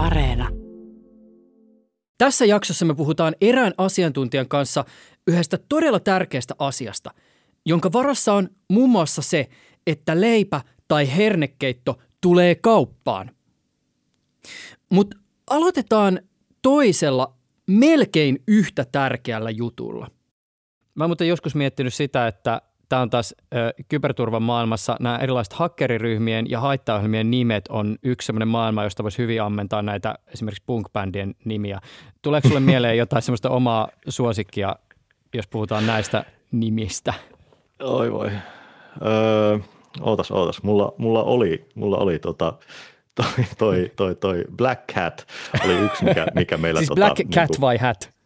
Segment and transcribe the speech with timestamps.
[0.00, 0.48] Areena.
[2.18, 4.84] Tässä jaksossa me puhutaan erään asiantuntijan kanssa
[5.26, 7.10] yhdestä todella tärkeästä asiasta,
[7.66, 9.48] jonka varassa on muun muassa se,
[9.86, 13.30] että leipä tai hernekeitto tulee kauppaan.
[14.90, 15.16] Mutta
[15.50, 16.20] aloitetaan
[16.62, 17.34] toisella
[17.66, 20.10] melkein yhtä tärkeällä jutulla.
[20.94, 26.50] Mä muuten joskus miettinyt sitä, että tämä on taas ö, kyberturvan maailmassa nämä erilaiset hakkeriryhmien
[26.50, 31.80] ja haittaohjelmien nimet on yksi sellainen maailma, josta voisi hyvin ammentaa näitä esimerkiksi punk-bändien nimiä.
[32.22, 34.76] Tuleeko sulle mieleen jotain sellaista omaa suosikkia,
[35.34, 37.14] jos puhutaan näistä nimistä?
[37.82, 38.30] Oi voi.
[39.06, 39.58] Öö,
[40.00, 40.62] ootas, ootas.
[40.62, 42.52] Mulla, mulla oli, mulla oli tota,
[43.14, 45.26] toi, toi, toi, toi Black Cat
[45.64, 46.80] oli yksi, mikä, mikä meillä...
[46.80, 48.19] Siis tota, Black niinku- Cat vai Hat?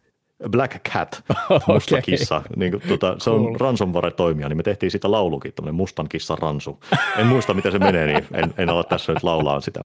[0.49, 1.23] Black Cat,
[1.67, 2.01] musta Okei.
[2.01, 2.41] kissa.
[2.55, 3.57] Niin kuin, tota, se on Cool.
[3.59, 6.79] ransomware-toimija, niin me tehtiin sitä laulukin, tämmöinen mustan kissan ransu.
[7.17, 9.81] En muista, miten se menee, niin en, en ala tässä nyt laulaa sitä.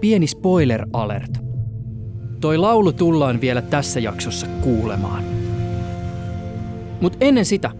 [0.00, 1.30] Pieni spoiler alert.
[2.40, 5.24] Toi laulu tullaan vielä tässä jaksossa kuulemaan.
[7.00, 7.70] Mutta ennen sitä,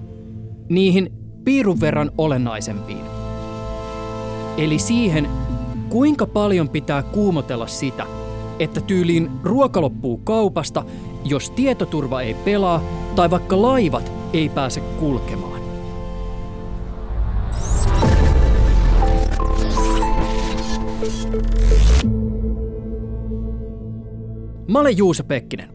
[0.69, 1.10] niihin
[1.44, 3.05] piirun verran olennaisempiin.
[4.58, 5.28] Eli siihen,
[5.88, 8.06] kuinka paljon pitää kuumotella sitä,
[8.58, 10.84] että tyyliin ruoka loppuu kaupasta,
[11.24, 12.82] jos tietoturva ei pelaa
[13.16, 15.56] tai vaikka laivat ei pääse kulkemaan.
[24.68, 25.68] Mä olen Juuso Pekkinen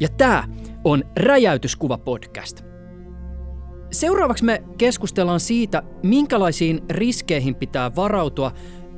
[0.00, 0.44] ja tää
[0.84, 2.62] on Räjäytyskuva podcast.
[3.92, 8.52] Seuraavaksi me keskustellaan siitä, minkälaisiin riskeihin pitää varautua,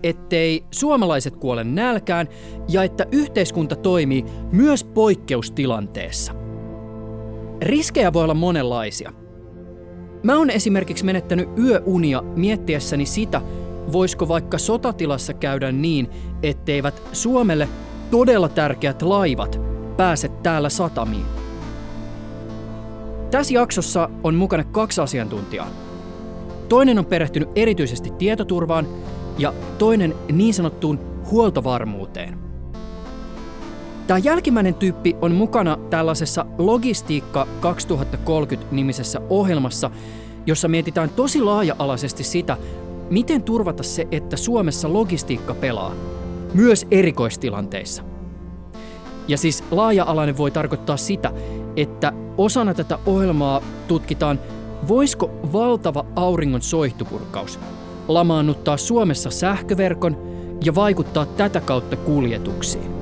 [0.05, 2.29] ettei suomalaiset kuole nälkään
[2.69, 6.33] ja että yhteiskunta toimii myös poikkeustilanteessa.
[7.63, 9.13] Riskejä voi olla monenlaisia.
[10.23, 13.41] Mä oon esimerkiksi menettänyt yöunia miettiessäni sitä,
[13.93, 16.09] voisiko vaikka sotatilassa käydä niin,
[16.43, 17.69] etteivät Suomelle
[18.11, 19.61] todella tärkeät laivat
[19.97, 21.27] pääse täällä satamiin.
[23.31, 25.69] Tässä jaksossa on mukana kaksi asiantuntijaa.
[26.69, 28.87] Toinen on perehtynyt erityisesti tietoturvaan
[29.39, 31.01] ja toinen niin sanottuun
[31.31, 32.39] huoltovarmuuteen.
[34.07, 39.91] Tämä jälkimmäinen tyyppi on mukana tällaisessa Logistiikka 2030-nimisessä ohjelmassa,
[40.47, 42.57] jossa mietitään tosi laaja-alaisesti sitä,
[43.11, 45.95] miten turvata se, että Suomessa logistiikka pelaa,
[46.55, 48.03] myös erikoistilanteissa.
[49.29, 51.33] Ja siis laaja-alainen voi tarkoittaa sitä,
[51.77, 54.41] että osana tätä ohjelmaa tutkitaan,
[54.89, 57.59] voisiko valtava auringon soihtupurkaus
[58.09, 60.17] lamaannuttaa Suomessa sähköverkon
[60.65, 62.95] ja vaikuttaa tätä kautta kuljetuksiin.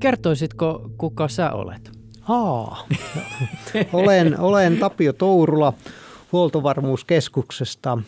[0.00, 1.90] Kertoisitko, kuka sä olet?
[2.28, 2.86] Aa,
[3.92, 5.72] olen, olen Tapio Tourula
[6.32, 7.98] Huoltovarmuuskeskuksesta,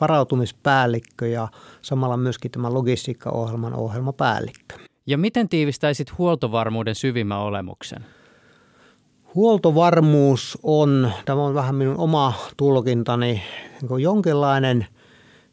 [0.00, 1.48] varautumispäällikkö ja
[1.82, 4.74] samalla myöskin tämän logistiikkaohjelman ohjelmapäällikkö.
[5.06, 8.04] Ja miten tiivistäisit huoltovarmuuden syvimmän olemuksen?
[9.34, 13.42] Huoltovarmuus on, tämä on vähän minun oma tulkintani,
[13.82, 14.86] niin jonkinlainen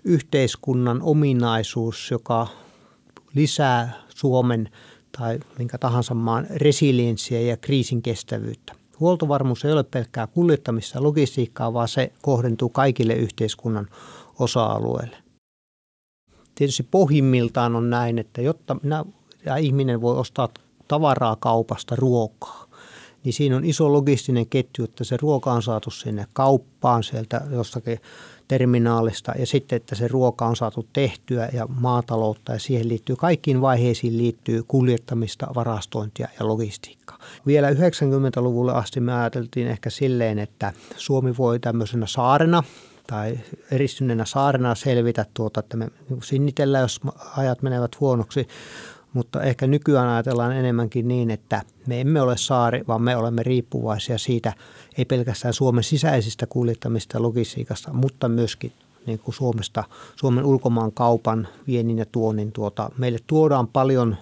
[0.04, 2.48] yhteiskunnan ominaisuus, joka
[3.34, 4.70] lisää Suomen
[5.18, 8.74] tai minkä tahansa maan resilienssiä ja kriisin kestävyyttä.
[9.00, 13.88] Huoltovarmuus ei ole pelkkää kuljettamista ja logistiikkaa, vaan se kohdentuu kaikille yhteiskunnan
[14.40, 15.18] osa-alueille.
[16.56, 19.06] Tietysti pohjimmiltaan on näin, että jotta minä
[19.46, 20.50] ja ihminen voi ostaa
[20.88, 22.65] tavaraa kaupasta, ruokaa,
[23.26, 28.00] niin siinä on iso logistinen ketju, että se ruoka on saatu sinne kauppaan sieltä jostakin
[28.48, 33.62] terminaalista ja sitten, että se ruoka on saatu tehtyä ja maataloutta ja siihen liittyy, kaikkiin
[33.62, 37.20] vaiheisiin liittyy kuljettamista, varastointia ja logistiikkaa.
[37.46, 42.64] Vielä 90-luvulle asti me ajateltiin ehkä silleen, että Suomi voi tämmöisenä saarena
[43.08, 43.40] tai
[43.72, 45.88] eristyneenä saarena selvitä tuota, että me
[46.24, 47.00] sinnitellään, jos
[47.38, 48.48] ajat menevät huonoksi,
[49.16, 54.18] mutta ehkä nykyään ajatellaan enemmänkin niin, että me emme ole saari, vaan me olemme riippuvaisia
[54.18, 54.54] siitä,
[54.98, 58.72] ei pelkästään Suomen sisäisistä kuljettamista logistiikasta, mutta myöskin
[59.06, 59.84] niin kuin Suomesta,
[60.16, 62.52] Suomen ulkomaan kaupan, viennin ja tuonnin.
[62.52, 64.16] Tuota, meille tuodaan paljon,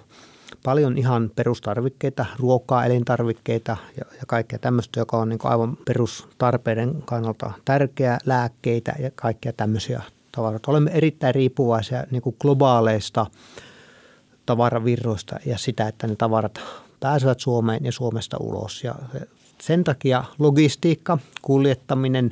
[0.63, 7.03] paljon ihan perustarvikkeita, ruokaa, elintarvikkeita ja, ja kaikkea tämmöistä, joka on niin kuin aivan perustarpeiden
[7.06, 10.01] kannalta tärkeää, lääkkeitä ja kaikkea tämmöisiä
[10.31, 10.71] tavaroita.
[10.71, 13.25] Olemme erittäin riippuvaisia niin kuin globaaleista
[14.45, 16.62] tavaravirroista ja sitä, että ne tavarat
[17.00, 18.84] pääsevät Suomeen ja Suomesta ulos.
[18.84, 18.95] Ja
[19.62, 22.31] sen takia logistiikka, kuljettaminen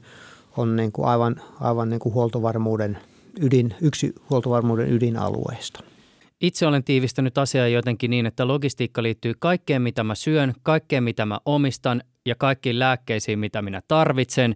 [0.57, 2.97] on niin kuin aivan, aivan niin kuin huoltovarmuuden
[3.41, 5.83] ydin, yksi huoltovarmuuden ydinalueista.
[6.41, 11.25] itse olen tiivistänyt asiaa jotenkin niin, että logistiikka liittyy kaikkeen, mitä mä syön, kaikkeen, mitä
[11.25, 14.55] mä omistan ja kaikkiin lääkkeisiin, mitä minä tarvitsen.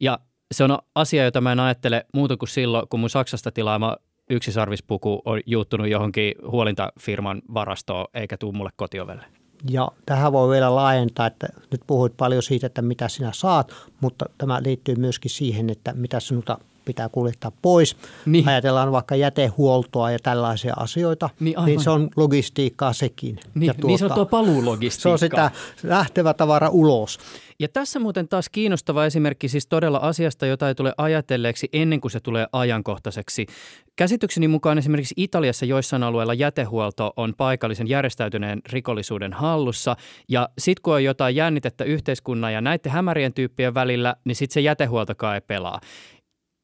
[0.00, 0.18] Ja
[0.54, 3.96] se on asia, jota mä en ajattele muuta kuin silloin, kun mun Saksasta tilaama
[4.30, 9.24] yksisarvispuku on juuttunut johonkin huolintafirman varastoon eikä tuu mulle kotiovelle.
[9.70, 14.24] Ja tähän voi vielä laajentaa, että nyt puhuit paljon siitä, että mitä sinä saat, mutta
[14.38, 17.96] tämä liittyy myöskin siihen, että mitä sinulta pitää kuljettaa pois.
[18.26, 18.48] Niin.
[18.48, 23.40] Ajatellaan vaikka jätehuoltoa ja tällaisia asioita, niin, niin se on logistiikkaa sekin.
[23.54, 25.02] Niin, ja tuota, niin se on tuo paluulogistiikka.
[25.02, 25.50] Se on sitä
[25.82, 27.18] lähtevä tavara ulos.
[27.58, 32.12] Ja tässä muuten taas kiinnostava esimerkki siis todella asiasta, jota ei tule ajatelleeksi ennen kuin
[32.12, 33.46] se tulee ajankohtaiseksi.
[33.96, 39.96] Käsitykseni mukaan esimerkiksi Italiassa joissain alueilla jätehuolto on paikallisen järjestäytyneen rikollisuuden hallussa.
[40.28, 44.60] Ja sitten kun on jotain jännitettä yhteiskunnan ja näiden hämärien tyyppien välillä, niin sitten se
[44.60, 45.80] jätehuoltokaan ei pelaa.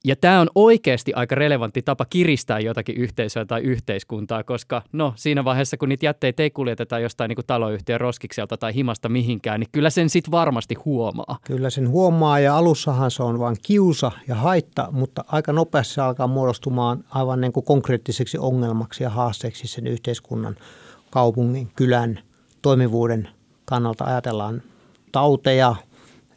[0.05, 5.45] Ja tämä on oikeasti aika relevantti tapa kiristää jotakin yhteisöä tai yhteiskuntaa, koska no siinä
[5.45, 9.69] vaiheessa, kun niitä jätteitä ei kuljeteta jostain niin kuin taloyhtiön roskikselta tai himasta mihinkään, niin
[9.73, 11.39] kyllä sen sitten varmasti huomaa.
[11.45, 16.01] Kyllä sen huomaa ja alussahan se on vain kiusa ja haitta, mutta aika nopeasti se
[16.01, 20.57] alkaa muodostumaan aivan niin kuin konkreettiseksi ongelmaksi ja haasteeksi sen yhteiskunnan,
[21.11, 22.19] kaupungin, kylän
[22.63, 23.29] toimivuuden
[23.65, 24.05] kannalta.
[24.05, 24.63] Ajatellaan
[25.13, 25.75] tauteja,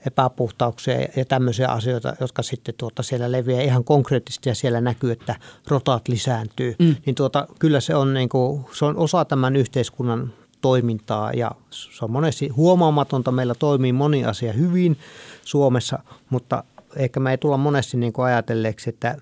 [0.05, 5.35] epäpuhtauksia ja tämmöisiä asioita, jotka sitten tuota siellä leviää ihan konkreettisesti ja siellä näkyy, että
[5.67, 6.75] rotat lisääntyy.
[6.79, 6.95] Mm.
[7.05, 12.05] Niin tuota, kyllä se on, niin kuin, se on osa tämän yhteiskunnan toimintaa ja se
[12.05, 13.31] on monesti huomaamatonta.
[13.31, 14.97] Meillä toimii moni asia hyvin
[15.43, 15.99] Suomessa,
[16.29, 16.63] mutta
[16.95, 19.17] ehkä me ei tulla monesti niin kuin ajatelleeksi, että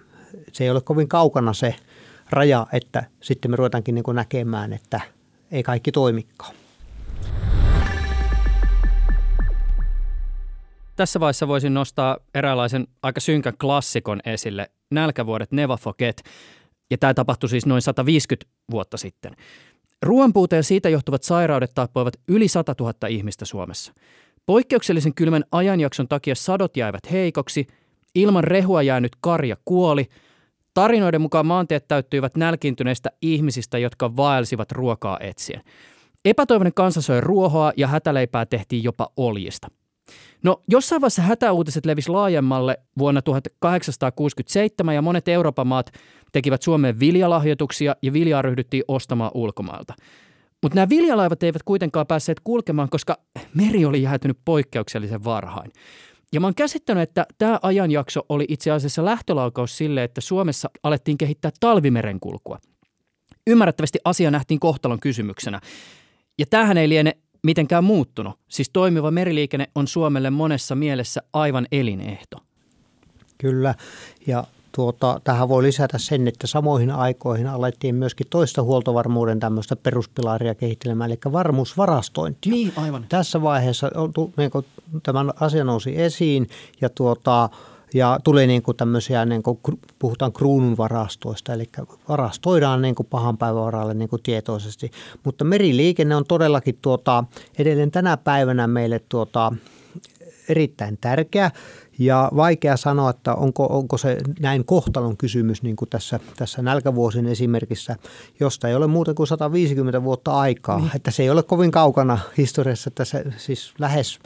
[0.52, 1.76] se ei ole kovin kaukana se
[2.30, 5.02] raja, että sitten me ruvetaankin niin kuin näkemään, että
[5.52, 6.56] ei kaikki toimikaan.
[10.96, 16.24] Tässä vaiheessa voisin nostaa eräänlaisen aika synkän klassikon esille, Nälkävuodet Never Forget,
[16.92, 19.36] ja tämä tapahtui siis noin 150 vuotta sitten.
[20.02, 23.94] Ruoanpuute ja siitä johtuvat sairaudet tappoivat yli 100 000 ihmistä Suomessa.
[24.46, 27.68] Poikkeuksellisen kylmän ajanjakson takia sadot jäivät heikoksi,
[28.16, 30.10] ilman rehua jäänyt karja kuoli,
[30.74, 35.62] tarinoiden mukaan maantiet täyttyivät nälkiintyneistä ihmisistä, jotka vaelsivat ruokaa etsien.
[36.26, 39.68] Epätoivoinen kansa söi ruohoa ja hätäleipää tehtiin jopa oljista–
[40.44, 45.92] No jossain vaiheessa hätäuutiset levisi laajemmalle vuonna 1867 ja monet Euroopan maat
[46.32, 49.94] tekivät Suomeen viljalahjoituksia ja viljaa ryhdyttiin ostamaan ulkomailta.
[50.62, 53.18] Mutta nämä viljalaivat eivät kuitenkaan päässeet kulkemaan, koska
[53.54, 55.72] meri oli jäätynyt poikkeuksellisen varhain.
[56.34, 61.18] Ja mä oon käsittänyt, että tämä ajanjakso oli itse asiassa lähtölaukaus sille, että Suomessa alettiin
[61.18, 62.60] kehittää talvimerenkulkua.
[63.48, 65.60] Ymmärrettävästi asia nähtiin kohtalon kysymyksenä.
[66.40, 68.40] Ja tämähän ei liene mitenkään muuttunut.
[68.48, 72.38] Siis toimiva meriliikenne on Suomelle monessa mielessä aivan elinehto.
[73.38, 73.76] Kyllä,
[74.28, 80.56] ja tuota, tähän voi lisätä sen, että samoihin aikoihin alettiin myöskin toista huoltovarmuuden tämmöistä peruspilaria
[80.56, 82.50] kehittelemään, eli varmuusvarastointi.
[82.50, 83.06] Niin, aivan.
[83.10, 83.92] Tässä vaiheessa
[84.38, 84.52] niin
[85.04, 86.50] tämän asia nousi esiin
[86.82, 87.50] ja tuota,
[87.94, 89.60] ja tuli niin kuin tämmöisiä, niin kuin
[90.00, 91.70] puhutaan kruunun varastoista, eli
[92.10, 94.92] varastoidaan niin kuin pahan päivän varalle niin kuin tietoisesti.
[95.24, 97.24] Mutta meriliikenne on todellakin tuota,
[97.58, 99.52] edelleen tänä päivänä meille tuota,
[100.50, 101.52] erittäin tärkeä
[102.00, 107.26] ja vaikea sanoa, että onko, onko se näin kohtalon kysymys niin kuin tässä, tässä nälkävuosin
[107.26, 107.96] esimerkissä,
[108.40, 110.80] josta ei ole muuta kuin 150 vuotta aikaa.
[110.80, 110.92] Niin.
[110.96, 114.20] Että se ei ole kovin kaukana historiassa, että se siis lähes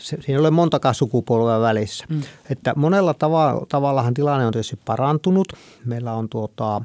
[0.00, 2.04] se, siinä ei ole montakaan sukupolvea välissä.
[2.08, 2.22] Mm.
[2.50, 5.52] Että monella tavalla, tavallahan tilanne on tietysti parantunut.
[5.84, 6.82] Meillä on tuota,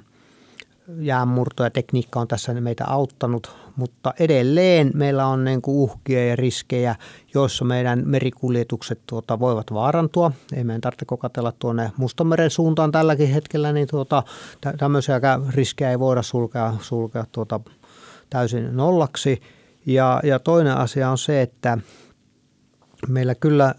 [1.00, 6.36] jäänmurto ja tekniikka on tässä meitä auttanut, mutta edelleen meillä on niin kuin uhkia ja
[6.36, 6.96] riskejä,
[7.34, 10.32] joissa meidän merikuljetukset tuota, voivat vaarantua.
[10.56, 14.24] Ei meidän tarvitse kokatella tuonne Mustameren suuntaan tälläkin hetkellä, niin tuota,
[14.78, 17.60] tämmöisiäkään riskejä ei voida sulkea, sulkea tuota,
[18.30, 19.42] täysin nollaksi.
[19.86, 21.78] Ja, ja toinen asia on se, että
[23.08, 23.76] meillä kyllä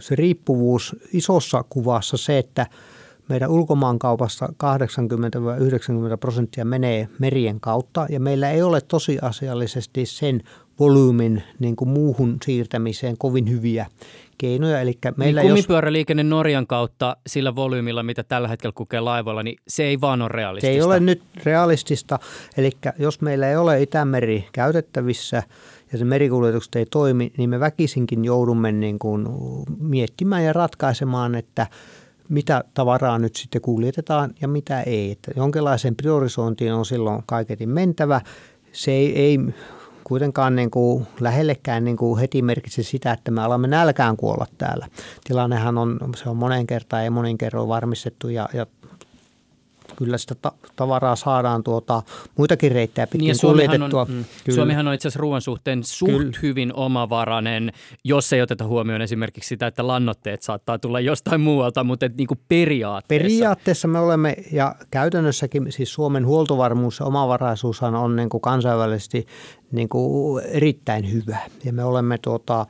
[0.00, 2.66] se riippuvuus isossa kuvassa se, että
[3.28, 4.52] meidän ulkomaankaupassa 80-90
[6.20, 10.42] prosenttia menee merien kautta ja meillä ei ole tosiasiallisesti sen
[10.80, 13.86] volyymin niin kuin muuhun siirtämiseen kovin hyviä
[14.38, 14.80] keinoja.
[14.80, 19.84] Eli meillä niin kumipyöräliikenne Norjan kautta sillä volyymilla, mitä tällä hetkellä kukee laivoilla, niin se
[19.84, 20.72] ei vaan ole realistista.
[20.72, 22.18] Se ei ole nyt realistista.
[22.56, 25.42] Eli jos meillä ei ole Itämeri käytettävissä
[25.92, 29.28] ja se merikuljetukset ei toimi, niin me väkisinkin joudumme niin kuin
[29.78, 31.66] miettimään ja ratkaisemaan, että
[32.28, 35.10] mitä tavaraa nyt sitten kuljetetaan ja mitä ei.
[35.10, 38.20] Että jonkinlaiseen priorisointiin on silloin kaiketin mentävä.
[38.72, 39.38] Se ei, ei
[40.04, 44.88] kuitenkaan niin kuin lähellekään niin kuin heti merkitse sitä, että me alamme nälkään kuolla täällä.
[45.24, 48.66] Tilannehan on, se on monen kertaan ja monin kerroin varmistettu ja, ja
[50.04, 52.02] kyllä sitä ta- tavaraa saadaan tuota,
[52.36, 54.00] muitakin reittejä pitkin niin Suomihan kuljetettua.
[54.00, 54.56] On, mm, kyllä.
[54.56, 56.38] Suomihan on itse asiassa ruoan suhteen suht Kyllä.
[56.42, 57.72] hyvin omavarainen,
[58.04, 62.34] jos ei oteta huomioon esimerkiksi sitä, että lannoitteet saattaa tulla jostain muualta, mutta et niinku
[62.48, 63.22] periaatteessa.
[63.28, 69.26] Periaatteessa me olemme, ja käytännössäkin siis Suomen huoltovarmuus ja omavaraisuushan on niin kuin kansainvälisesti
[69.72, 71.38] niin kuin erittäin hyvä.
[71.64, 72.66] Ja me olemme tuota,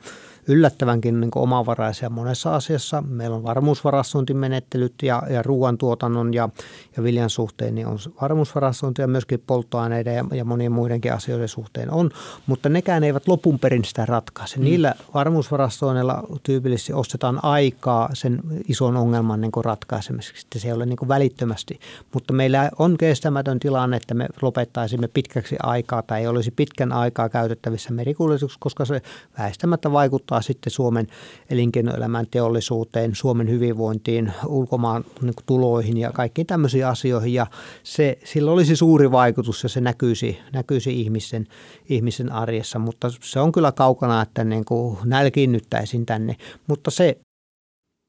[0.47, 3.03] yllättävänkin niin omavaraisia monessa asiassa.
[3.07, 6.49] Meillä on varmuusvarastointimenettelyt ja, ja ruoantuotannon ja,
[6.97, 11.91] ja viljan suhteen niin on varmuusvarastointi ja myöskin polttoaineiden ja, ja monien muidenkin asioiden suhteen
[11.91, 12.09] on,
[12.45, 14.57] mutta nekään eivät lopun perin sitä ratkaise.
[14.57, 14.63] Mm.
[14.63, 20.47] Niillä varmuusvarastoinnilla tyypillisesti ostetaan aikaa sen ison ongelman niin kuin ratkaisemiseksi.
[20.57, 21.79] Se ei ole niin kuin välittömästi,
[22.13, 27.29] mutta meillä on kestämätön tilanne, että me lopettaisimme pitkäksi aikaa tai ei olisi pitkän aikaa
[27.29, 29.01] käytettävissä merikuljetuksessa, koska se
[29.37, 31.07] väistämättä vaikuttaa sitten Suomen
[31.49, 37.33] elinkeinoelämän teollisuuteen, Suomen hyvinvointiin, ulkomaan niin kuin tuloihin ja kaikkiin tämmöisiin asioihin.
[37.33, 37.47] Ja
[37.83, 41.47] se, sillä olisi suuri vaikutus ja se näkyisi, näkyisi ihmisen,
[41.89, 46.35] ihmisen arjessa, mutta se on kyllä kaukana, että niin kuin nälkiinnyttäisin tänne.
[46.67, 47.17] Mutta se,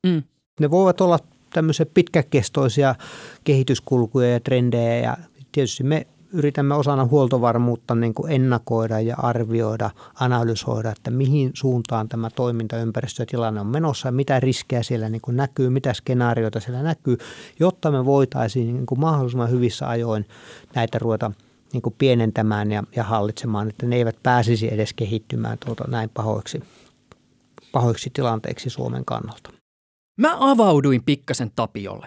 [0.07, 0.23] Mm.
[0.61, 1.19] ne voivat olla
[1.53, 2.95] tämmöisiä pitkäkestoisia
[3.45, 5.17] kehityskulkuja ja trendejä ja
[5.53, 12.31] tietysti me yritämme osana huoltovarmuutta niin kuin ennakoida ja arvioida, analysoida, että mihin suuntaan tämä
[12.31, 17.19] toimintaympäristö ja tilanne on menossa mitä riskejä siellä niin kuin näkyy, mitä skenaarioita siellä näkyy,
[17.61, 20.27] jotta me voitaisiin niin kuin mahdollisimman hyvissä ajoin
[20.75, 21.31] näitä ruveta
[21.73, 26.61] niin kuin pienentämään ja, ja hallitsemaan, että ne eivät pääsisi edes kehittymään tuota näin pahoiksi,
[27.73, 29.51] pahoiksi tilanteiksi Suomen kannalta.
[30.17, 32.07] Mä avauduin pikkasen Tapiolle.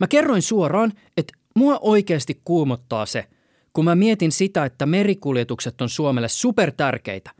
[0.00, 3.28] Mä kerroin suoraan, että mua oikeasti kuumottaa se,
[3.76, 7.30] kun mä mietin sitä, että merikuljetukset on Suomelle supertärkeitä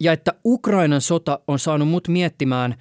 [0.00, 2.74] ja että Ukrainan sota on saanut mut miettimään,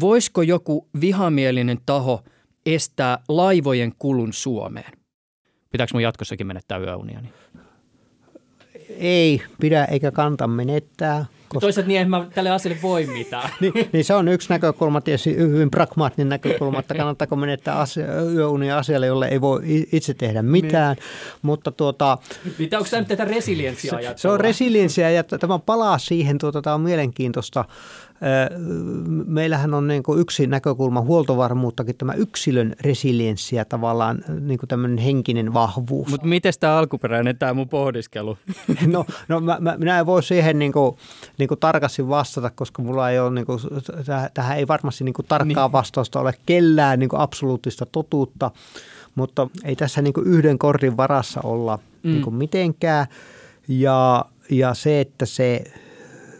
[0.00, 2.22] voisiko joku vihamielinen taho
[2.66, 4.92] estää laivojen kulun Suomeen.
[5.70, 7.20] Pitääkö mun jatkossakin menettää yöunia?
[7.20, 7.32] Niin?
[8.98, 11.26] Ei pidä eikä kanta menettää.
[11.52, 13.50] Koska, Toisaalta niin, en mä tälle asialle voi mitään.
[13.60, 18.78] niin, niin se on yksi näkökulma, tietysti hyvin pragmaattinen näkökulma, että kannattaako menettää asia, yöunia
[18.78, 19.60] asialle, jolle ei voi
[19.92, 20.96] itse tehdä mitään.
[20.96, 21.04] Niin.
[21.42, 22.18] Mutta tuota,
[22.58, 26.62] Mitä, onko tämä nyt tätä resilienssiä se, se on resilienssiä ja tämä palaa siihen, tuota,
[26.62, 27.64] tämä on mielenkiintoista.
[28.22, 28.58] Ö,
[29.26, 34.98] Meillähän on niin kuin yksi näkökulma huoltovarmuuttakin, tämä yksilön resilienssi ja tavallaan niin kuin tämmöinen
[34.98, 36.08] henkinen vahvuus.
[36.08, 38.38] Mutta miten tämä alkuperäinen, tämä mun pohdiskelu?
[38.86, 40.96] No, no mä, mä, minä en voi siihen niin kuin,
[41.38, 45.14] niin kuin tarkasti vastata, koska mulla ei ole, niin kuin, täh- tähän ei varmasti niin
[45.14, 45.72] kuin tarkkaa niin.
[45.72, 48.50] vastausta ole kellään niin kuin absoluuttista totuutta,
[49.14, 52.10] mutta ei tässä niin kuin yhden kortin varassa olla mm.
[52.10, 53.06] niin kuin mitenkään.
[53.68, 55.64] Ja, ja se, että se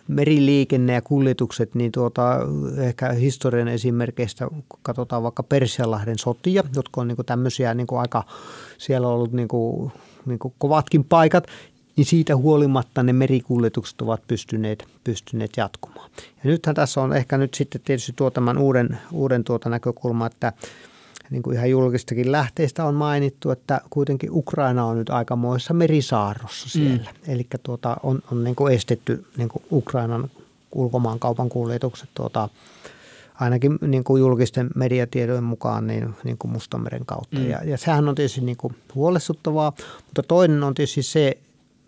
[0.08, 2.38] meriliikenne ja kuljetukset, niin tuota,
[2.78, 4.48] ehkä historian esimerkkeistä,
[4.82, 8.24] katsotaan vaikka Persianlahden sotia, jotka on niin kuin tämmöisiä niin kuin aika,
[8.78, 9.92] siellä on ollut niin kuin,
[10.26, 11.46] niin kuin kovatkin paikat,
[11.96, 16.10] niin siitä huolimatta ne merikuljetukset ovat pystyneet, pystyneet jatkumaan.
[16.16, 20.52] Ja nythän tässä on ehkä nyt sitten tietysti tuo tämän uuden, uuden tuota näkökulma, että
[21.32, 27.10] niin kuin ihan julkistakin lähteistä on mainittu, että kuitenkin Ukraina on nyt aikamoissa merisaarrossa siellä.
[27.26, 27.32] Mm.
[27.32, 30.30] Eli tuota, on, on niin kuin estetty niin kuin Ukrainan
[30.72, 32.48] ulkomaankaupan kuljetukset tuota,
[33.40, 37.38] ainakin niin kuin julkisten mediatiedojen mukaan niin, niin kuin Mustameren kautta.
[37.38, 37.50] Mm.
[37.50, 39.72] Ja, ja sehän on tietysti niin kuin huolestuttavaa,
[40.06, 41.38] mutta toinen on tietysti se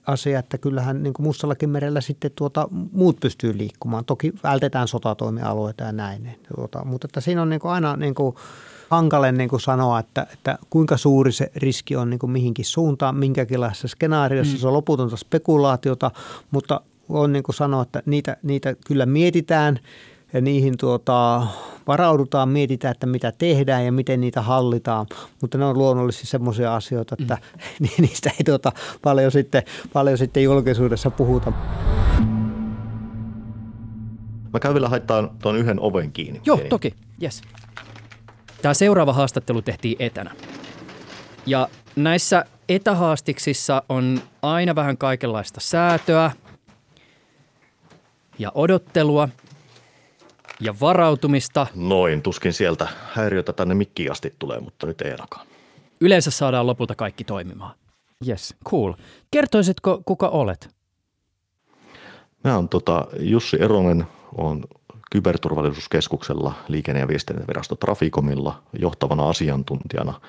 [0.07, 4.05] asia, että kyllähän niin kuin Mustallakin merellä sitten tuota, muut pystyy liikkumaan.
[4.05, 6.39] Toki vältetään sotatoimialueita ja näin.
[6.55, 8.37] Tuota, mutta että siinä on niin kuin aina niin kuin
[8.91, 13.17] hankale niin kuin sanoa, että, että kuinka suuri se riski on niin kuin mihinkin suuntaan,
[13.17, 14.55] minkäkinlaisessa skenaariossa.
[14.55, 14.59] Mm.
[14.59, 16.11] Se on loputonta spekulaatiota,
[16.51, 19.79] mutta on niin kuin sanoa, että niitä, niitä kyllä mietitään
[20.33, 21.47] ja niihin tuota,
[21.87, 25.07] varaudutaan, mietitään, että mitä tehdään ja miten niitä hallitaan,
[25.41, 27.39] mutta ne on luonnollisesti semmoisia asioita, että
[27.81, 27.89] mm.
[28.01, 28.73] niistä ei tuota,
[29.03, 29.63] paljon, sitten,
[29.93, 31.53] paljon sitten julkisuudessa puhuta.
[34.53, 36.41] Mä käyn vielä haittaan tuon yhden oven kiinni.
[36.45, 36.71] Joo, Pieni.
[36.71, 36.95] toki.
[37.23, 37.43] Yes.
[38.65, 40.35] Tämä seuraava haastattelu tehtiin etänä.
[41.47, 46.31] Ja näissä etähaastiksissa on aina vähän kaikenlaista säätöä
[48.39, 49.29] ja odottelua
[50.61, 51.67] ja varautumista.
[51.75, 55.47] Noin, tuskin sieltä häiriötä tänne mikkiin asti tulee, mutta nyt ei ainakaan.
[56.01, 57.75] Yleensä saadaan lopulta kaikki toimimaan.
[58.29, 58.93] Yes, cool.
[59.31, 60.75] Kertoisitko, kuka olet?
[62.45, 64.05] Mä oon tota, Jussi Eronen,
[64.37, 64.65] on
[65.15, 70.21] kyberturvallisuuskeskuksella liikenne- ja viestintävirasto Trafikomilla johtavana asiantuntijana.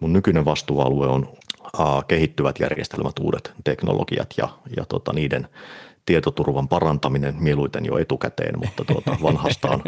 [0.00, 1.28] Mun nykyinen vastuualue on
[1.72, 5.48] a, kehittyvät järjestelmät, uudet teknologiat ja, ja tota, niiden
[6.06, 9.82] tietoturvan parantaminen mieluiten jo etukäteen, mutta tuota, vanhastaan,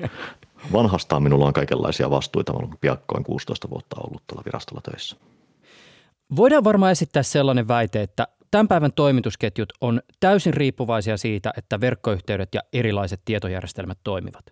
[0.73, 2.52] vanhastaan minulla on kaikenlaisia vastuita.
[2.52, 5.16] Mä olen piakkoin 16 vuotta ollut tuolla virastolla töissä.
[6.37, 12.48] Voidaan varmaan esittää sellainen väite, että tämän päivän toimitusketjut on täysin riippuvaisia siitä, että verkkoyhteydet
[12.54, 14.44] ja erilaiset tietojärjestelmät toimivat.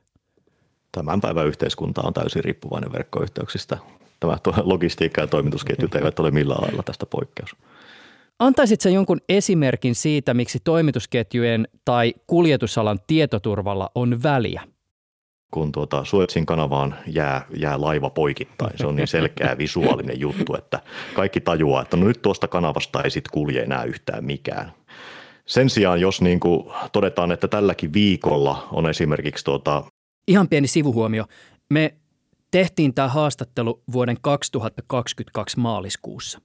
[0.93, 3.79] Tämän päivän yhteiskunta on täysin riippuvainen verkkoyhteyksistä.
[4.21, 7.57] Tämä logistiikka ja toimitusketjut eivät ole millään lailla tästä poikkeus.
[8.39, 14.63] Antaisit sä jonkun esimerkin siitä, miksi toimitusketjujen tai kuljetusalan tietoturvalla on väliä?
[15.57, 18.79] Kun tuota Suetsin kanavaan jää, jää laiva poikittain.
[18.79, 20.81] Se on niin selkeä visuaalinen juttu, että
[21.15, 24.73] kaikki tajuaa, että no nyt tuosta kanavasta ei sitten kulje enää yhtään mikään.
[25.47, 29.85] Sen sijaan, jos niin kuin todetaan, että tälläkin viikolla on esimerkiksi tuota...
[30.29, 31.25] Ihan pieni sivuhuomio.
[31.71, 31.95] Me
[32.51, 36.41] tehtiin tämä haastattelu vuoden 2022 maaliskuussa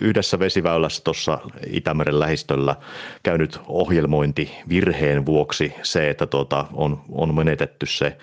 [0.00, 2.76] yhdessä vesiväylässä tuossa Itämeren lähistöllä
[3.22, 8.16] käynyt ohjelmointi virheen vuoksi se, että tuota, on, on menetetty se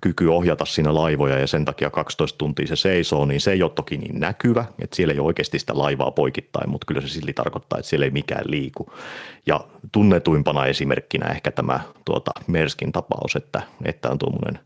[0.00, 3.70] kyky ohjata siinä laivoja ja sen takia 12 tuntia se seisoo, niin se ei ole
[3.70, 7.32] toki niin näkyvä, että siellä ei ole oikeasti sitä laivaa poikittain, mutta kyllä se silti
[7.32, 8.92] tarkoittaa, että siellä ei mikään liiku.
[9.46, 9.60] Ja
[9.92, 14.58] tunnetuimpana esimerkkinä ehkä tämä tuota, Merskin tapaus, että, että on tuommoinen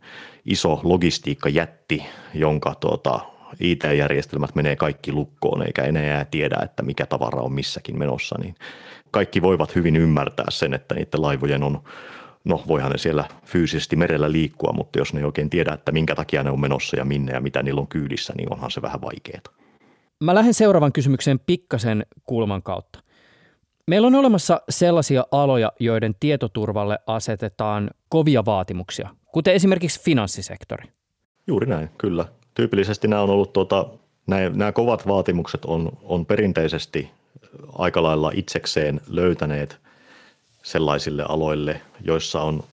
[0.46, 3.20] iso logistiikkajätti, jonka tuota,
[3.60, 8.54] IT-järjestelmät menee kaikki lukkoon eikä enää tiedä, että mikä tavara on missäkin menossa, niin
[9.10, 11.82] kaikki voivat hyvin ymmärtää sen, että niiden laivojen on,
[12.44, 16.14] no voihan ne siellä fyysisesti merellä liikkua, mutta jos ne ei oikein tiedä, että minkä
[16.14, 19.00] takia ne on menossa ja minne ja mitä niillä on kyydissä, niin onhan se vähän
[19.00, 19.40] vaikeaa.
[20.20, 23.00] Mä lähden seuraavan kysymykseen pikkasen kulman kautta.
[23.86, 30.88] Meillä on olemassa sellaisia aloja, joiden tietoturvalle asetetaan kovia vaatimuksia, kuten esimerkiksi finanssisektori.
[31.46, 32.24] Juuri näin, kyllä
[32.56, 33.86] tyypillisesti nämä on ollut tuota,
[34.26, 37.10] nämä, nämä kovat vaatimukset on, on perinteisesti
[37.78, 39.78] aika lailla itsekseen löytäneet
[40.62, 42.64] sellaisille aloille, joissa on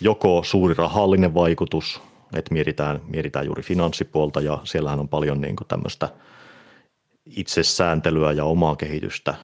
[0.00, 2.02] joko suuri rahallinen vaikutus,
[2.36, 6.08] että mietitään, mietitään juuri finanssipuolta ja siellähän on paljon niin tämmöistä
[7.36, 9.34] itsesääntelyä ja omaa kehitystä,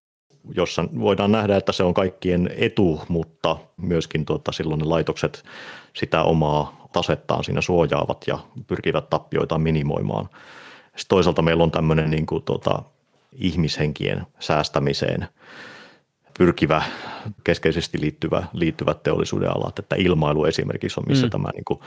[0.54, 5.44] jossa voidaan nähdä, että se on kaikkien etu, mutta myöskin tuota, silloin ne laitokset
[5.92, 10.28] sitä omaa tasettaan siinä suojaavat ja pyrkivät tappioita minimoimaan.
[10.84, 12.82] Sitten toisaalta meillä on tämmöinen niin kuin, tota,
[13.32, 15.28] ihmishenkien säästämiseen
[16.38, 16.82] pyrkivä,
[17.44, 21.30] keskeisesti liittyvä, liittyvät teollisuuden alat, että ilmailu esimerkiksi on, missä mm.
[21.30, 21.80] tämä niin kuin,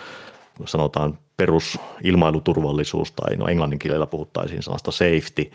[0.65, 5.51] sanotaan perusilmailuturvallisuus tai no englannin kielellä puhuttaisiin sanasta safety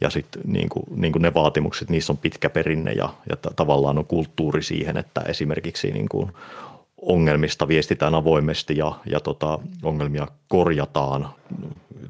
[0.00, 3.98] ja sitten niin kuin, niin kuin ne vaatimukset, niissä on pitkä perinne ja, ja tavallaan
[3.98, 6.32] on kulttuuri siihen, että esimerkiksi niin kuin
[7.02, 11.28] ongelmista viestitään avoimesti ja, ja tota, ongelmia korjataan.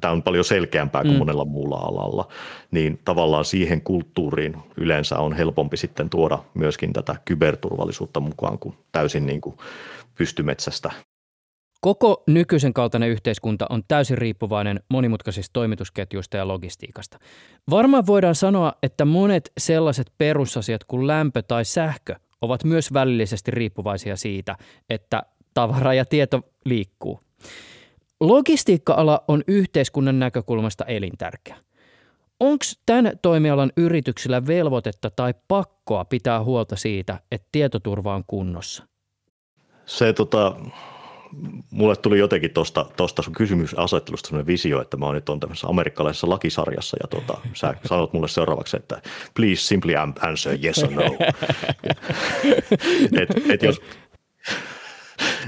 [0.00, 1.18] Tämä on paljon selkeämpää kuin mm.
[1.18, 2.28] monella muulla alalla,
[2.70, 9.26] niin tavallaan siihen kulttuuriin yleensä on helpompi sitten tuoda myöskin tätä kyberturvallisuutta mukaan kuin täysin
[9.26, 9.57] niin kuin
[10.14, 10.90] pystymetsästä.
[11.85, 17.18] Koko nykyisen kaltainen yhteiskunta on täysin riippuvainen monimutkaisista toimitusketjuista ja logistiikasta.
[17.71, 24.16] Varmaan voidaan sanoa, että monet sellaiset perusasiat kuin lämpö tai sähkö ovat myös välillisesti riippuvaisia
[24.16, 24.57] siitä,
[24.90, 25.23] että
[25.55, 27.21] tavara ja tieto liikkuu.
[28.21, 31.57] Logistiikka-ala on yhteiskunnan näkökulmasta elintärkeä.
[32.40, 38.85] Onko tämän toimialan yrityksillä velvoitetta tai pakkoa pitää huolta siitä, että tietoturva on kunnossa?
[39.87, 40.57] Se tota,
[41.71, 45.68] mulle tuli jotenkin tuosta tosta sun kysymysasettelusta sellainen visio, että mä oon nyt on tämmöisessä
[45.68, 49.03] amerikkalaisessa lakisarjassa ja tota, sä sanot mulle seuraavaksi, että
[49.35, 51.03] please simply answer yes or no.
[53.23, 53.81] et, et jos,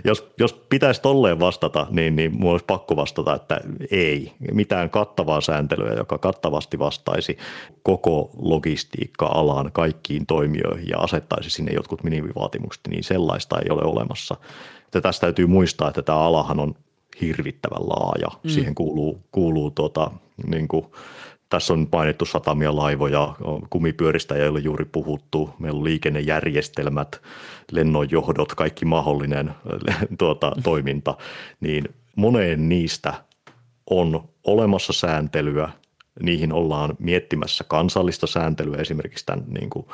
[0.04, 4.32] jos, jos pitäisi tolleen vastata, niin, niin mulla olisi pakko vastata, että ei.
[4.52, 7.38] Mitään kattavaa sääntelyä, joka kattavasti vastaisi
[7.82, 14.36] koko logistiikka-alaan kaikkiin toimijoihin ja asettaisi sinne jotkut minimivaatimukset, niin sellaista ei ole olemassa.
[14.94, 16.74] Ja tässä täytyy muistaa, että tämä alahan on
[17.20, 18.28] hirvittävän laaja.
[18.42, 18.50] Mm.
[18.50, 20.10] Siihen kuuluu, kuuluu tuota,
[20.46, 20.86] niin kuin,
[21.48, 23.34] tässä on painettu satamia laivoja,
[23.70, 27.20] kumipyöristä ei ole juuri puhuttu, meillä on liikennejärjestelmät,
[27.72, 29.54] lennonjohdot, kaikki mahdollinen
[30.18, 31.16] tuota, toiminta,
[31.60, 31.84] niin
[32.16, 33.14] moneen niistä
[33.90, 35.70] on olemassa sääntelyä,
[36.22, 39.86] niihin ollaan miettimässä kansallista sääntelyä esimerkiksi tämän niin kuin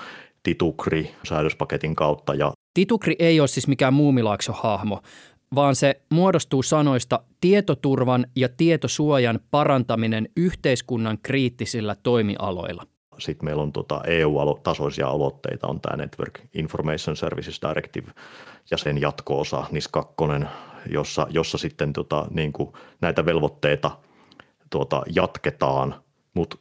[0.42, 5.02] Titukri-säädöspaketin kautta ja Titukri ei ole siis mikään muumilaakso-hahmo,
[5.54, 12.86] vaan se muodostuu sanoista tietoturvan ja tietosuojan parantaminen yhteiskunnan kriittisillä toimialoilla.
[13.18, 18.12] Sitten meillä on tuota EU-tasoisia aloitteita, on tämä Network Information Services Directive
[18.70, 20.14] ja sen jatko-osa NIS 2,
[20.90, 23.90] jossa, jossa sitten tota, niin kuin näitä velvoitteita
[24.70, 25.94] tuota, jatketaan,
[26.34, 26.56] mutta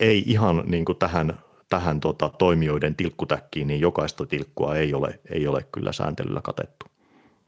[0.00, 1.38] ei ihan niin kuin tähän
[1.74, 6.86] tähän tota, toimijoiden tilkkutäkkiin, niin jokaista tilkkua ei ole, ei ole kyllä sääntelyllä katettu.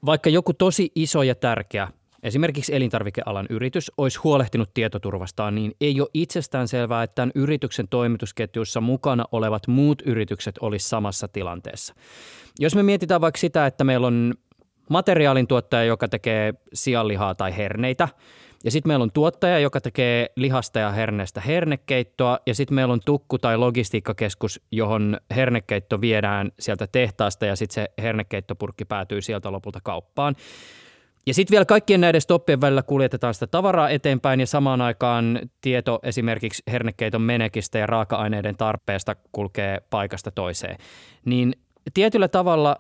[0.07, 1.89] Vaikka joku tosi iso ja tärkeä,
[2.23, 8.81] esimerkiksi elintarvikealan yritys, olisi huolehtinut tietoturvastaan, niin ei ole itsestään selvää, että tämän yrityksen toimitusketjussa
[8.81, 11.95] mukana olevat muut yritykset olisi samassa tilanteessa.
[12.59, 14.35] Jos me mietitään vaikka sitä, että meillä on
[14.91, 18.09] materiaalintuottaja, joka tekee sianlihaa tai herneitä–
[18.65, 22.39] ja sitten meillä on tuottaja, joka tekee lihasta ja herneestä hernekeittoa.
[22.47, 28.03] Ja sitten meillä on tukku- tai logistiikkakeskus, johon hernekeitto viedään sieltä tehtaasta ja sitten se
[28.03, 30.37] hernekeittopurkki päätyy sieltä lopulta kauppaan.
[31.27, 35.99] Ja sitten vielä kaikkien näiden stoppien välillä kuljetetaan sitä tavaraa eteenpäin ja samaan aikaan tieto
[36.03, 40.77] esimerkiksi hernekeiton menekistä ja raaka-aineiden tarpeesta kulkee paikasta toiseen.
[41.25, 41.53] Niin
[41.95, 42.77] tietyllä tavalla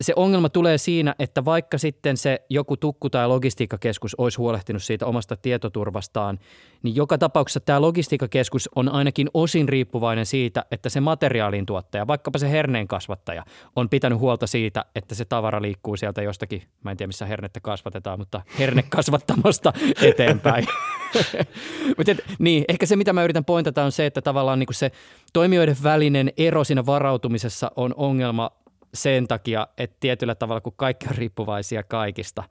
[0.00, 5.06] se ongelma tulee siinä, että vaikka sitten se joku tukku- tai logistiikkakeskus olisi huolehtinut siitä
[5.06, 6.38] omasta tietoturvastaan,
[6.82, 12.38] niin joka tapauksessa tämä logistiikkakeskus on ainakin osin riippuvainen siitä, että se materiaalin tuottaja, vaikkapa
[12.38, 13.44] se herneen kasvattaja,
[13.76, 17.60] on pitänyt huolta siitä, että se tavara liikkuu sieltä jostakin, mä en tiedä missä hernettä
[17.60, 20.66] kasvatetaan, mutta hernekasvattamosta eteenpäin.
[21.96, 24.90] Mutta niin, ehkä se mitä mä yritän pointata on se, että tavallaan niin se
[25.32, 28.50] toimijoiden välinen ero siinä varautumisessa on ongelma
[28.96, 32.44] sen takia, että tietyllä tavalla, kun kaikki on riippuvaisia kaikista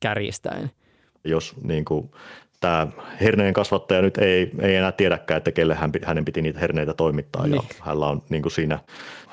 [0.00, 0.70] kärjistäen.
[1.24, 2.10] Jos niin kuin,
[2.60, 2.86] tämä
[3.20, 7.42] herneen kasvattaja nyt ei, ei enää tiedäkään, että kelle hän, hänen piti niitä herneitä toimittaa
[7.42, 7.54] niin.
[7.54, 8.78] ja hänellä on niin kuin siinä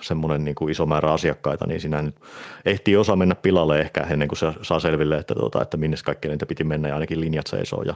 [0.02, 2.16] semmoinen niin kuin iso määrä asiakkaita, niin siinä nyt
[2.66, 6.28] ehtii osa mennä pilalle ehkä ennen kuin se saa selville, että, tuota, että minne kaikki
[6.28, 7.84] niitä piti mennä ja ainakin linjat seisoo.
[7.84, 7.94] Ja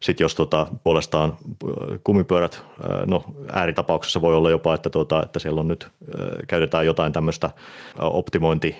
[0.00, 1.36] sitten jos tuota, puolestaan
[2.04, 2.62] kumipyörät,
[3.06, 5.88] no ääritapauksessa voi olla jopa, että, tuota, että siellä on nyt,
[6.48, 7.50] käytetään jotain tämmöistä
[7.98, 8.76] optimointi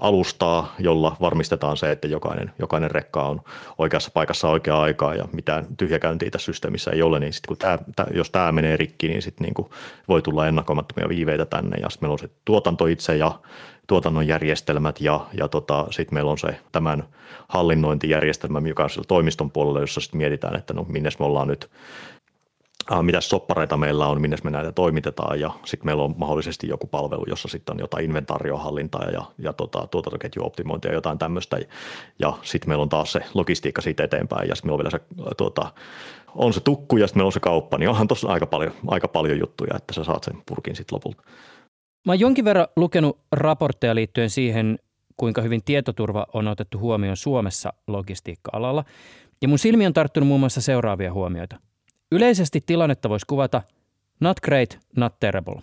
[0.00, 3.40] alustaa, jolla varmistetaan se, että jokainen, jokainen rekka on
[3.78, 7.78] oikeassa paikassa oikea aikaa ja mitään tyhjäkäyntiä tässä systeemissä ei ole, niin sitten kun tämä,
[7.96, 9.70] tämä, jos tämä menee rikki, niin sitten niin kuin
[10.08, 13.32] voi tulla ennakoimattomia viiveitä tänne ja sitten meillä on se tuotanto itse ja
[13.86, 17.04] tuotannon järjestelmät ja, ja tota, sitten meillä on se tämän
[17.48, 21.70] hallinnointijärjestelmä, joka on toimiston puolella, jossa sitten mietitään, että no minne me ollaan nyt
[22.92, 26.86] äh, mitä soppareita meillä on, minne me näitä toimitetaan ja sitten meillä on mahdollisesti joku
[26.86, 31.58] palvelu, jossa sitten on jotain inventaariohallintaa ja, ja tota, tuotantoketjuoptimointia ja jotain tämmöistä
[32.18, 35.34] ja sitten meillä on taas se logistiikka siitä eteenpäin ja sitten meillä on vielä se,
[35.36, 35.72] tuota,
[36.34, 39.08] on se tukku ja sitten meillä on se kauppa, niin onhan tuossa aika paljon, aika
[39.08, 41.22] paljon juttuja, että sä saat sen purkin sitten lopulta.
[42.06, 44.78] Mä oon jonkin verran lukenut raportteja liittyen siihen,
[45.16, 48.84] kuinka hyvin tietoturva on otettu huomioon Suomessa logistiikka-alalla.
[49.42, 51.56] Ja mun silmi on tarttunut muun muassa seuraavia huomioita.
[52.16, 53.62] Yleisesti tilannetta voisi kuvata
[54.20, 55.62] not great, not terrible.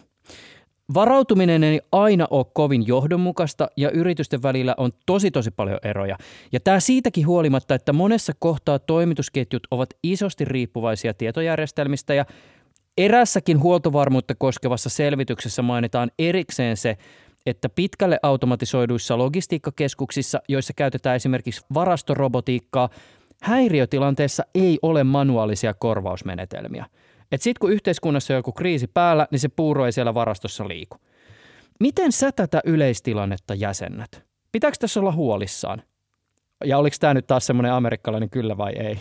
[0.94, 6.18] Varautuminen ei aina ole kovin johdonmukaista ja yritysten välillä on tosi tosi paljon eroja.
[6.52, 12.26] Ja tämä siitäkin huolimatta, että monessa kohtaa toimitusketjut ovat isosti riippuvaisia tietojärjestelmistä ja
[12.98, 16.98] erässäkin huoltovarmuutta koskevassa selvityksessä mainitaan erikseen se,
[17.46, 22.90] että pitkälle automatisoiduissa logistiikkakeskuksissa, joissa käytetään esimerkiksi varastorobotiikkaa,
[23.44, 26.86] häiriötilanteessa ei ole manuaalisia korvausmenetelmiä.
[27.36, 30.98] Sitten kun yhteiskunnassa on joku kriisi päällä, niin se puuro ei siellä varastossa liiku.
[31.80, 34.24] Miten sä tätä yleistilannetta jäsennät?
[34.52, 35.84] Pitääkö tässä olla huolissaan?
[36.66, 38.98] Ja oliko tämä nyt taas semmoinen amerikkalainen kyllä vai ei?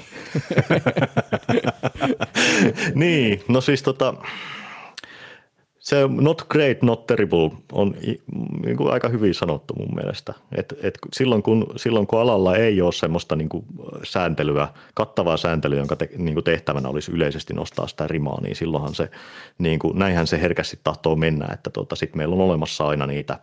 [2.94, 4.14] niin, no siis tota,
[5.82, 7.94] se not great, not terrible on
[8.64, 10.34] niin kuin aika hyvin sanottu mun mielestä.
[10.56, 13.64] Et, et silloin, kun, silloin kun alalla ei ole semmoista niin kuin
[14.02, 18.94] sääntelyä, kattavaa sääntelyä, jonka te, niin kuin tehtävänä olisi yleisesti nostaa sitä rimaa, niin silloinhan
[18.94, 19.10] se,
[19.58, 23.38] niin kuin, näinhän se herkästi tahtoo mennä, että tota, sitten meillä on olemassa aina niitä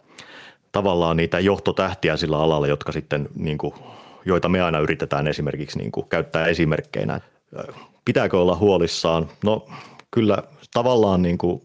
[0.71, 3.73] tavallaan niitä johtotähtiä sillä alalla, jotka sitten, niin kuin,
[4.25, 7.21] joita me aina yritetään esimerkiksi niin kuin, käyttää esimerkkeinä.
[8.05, 9.29] Pitääkö olla huolissaan?
[9.43, 9.65] No
[10.11, 11.61] kyllä tavallaan niin kuin,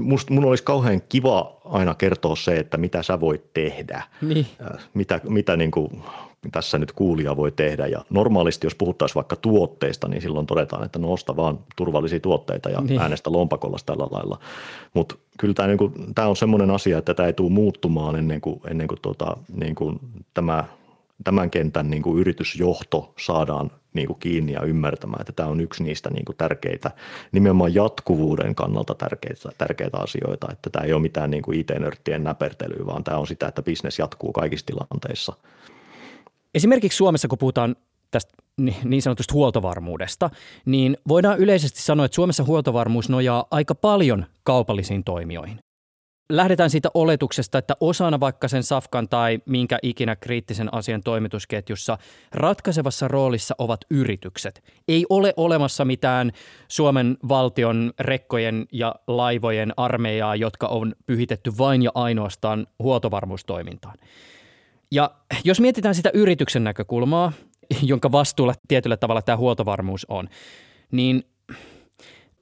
[0.00, 4.46] Must, mun olisi kauhean kiva aina kertoa se, että mitä sä voit tehdä, niin.
[4.94, 6.02] mitä, mitä niin kuin
[6.52, 7.86] tässä nyt kuulija voi tehdä.
[7.86, 12.70] Ja normaalisti, jos puhuttaisiin vaikka tuotteista, niin silloin todetaan, että no osta vaan turvallisia tuotteita
[12.70, 13.00] ja niin.
[13.00, 14.38] äänestä lompakolla tällä lailla.
[14.94, 18.40] Mutta kyllä tämä, niin kuin, tämä on semmoinen asia, että tämä ei tule muuttumaan ennen
[18.40, 20.00] kuin, ennen kuin, tuota, niin kuin
[20.34, 20.64] tämä
[21.24, 25.82] tämän kentän niin kuin yritysjohto saadaan niin kuin kiinni ja ymmärtämään, että tämä on yksi
[25.82, 26.90] niistä niin kuin tärkeitä,
[27.32, 32.86] nimenomaan jatkuvuuden kannalta tärkeitä, tärkeitä asioita, että tämä ei ole mitään niin kuin IT-nörttien näpertelyä,
[32.86, 35.32] vaan tämä on sitä, että bisnes jatkuu kaikissa tilanteissa.
[36.54, 37.76] Esimerkiksi Suomessa, kun puhutaan
[38.10, 38.32] tästä
[38.84, 40.30] niin sanotusta huoltovarmuudesta,
[40.64, 45.60] niin voidaan yleisesti sanoa, että Suomessa huoltovarmuus nojaa aika paljon kaupallisiin toimijoihin
[46.30, 51.98] lähdetään siitä oletuksesta, että osana vaikka sen safkan tai minkä ikinä kriittisen asian toimitusketjussa
[52.32, 54.64] ratkaisevassa roolissa ovat yritykset.
[54.88, 56.32] Ei ole olemassa mitään
[56.68, 63.98] Suomen valtion rekkojen ja laivojen armeijaa, jotka on pyhitetty vain ja ainoastaan huoltovarmuustoimintaan.
[64.90, 65.10] Ja
[65.44, 67.32] jos mietitään sitä yrityksen näkökulmaa,
[67.82, 70.28] jonka vastuulla tietyllä tavalla tämä huoltovarmuus on,
[70.90, 71.24] niin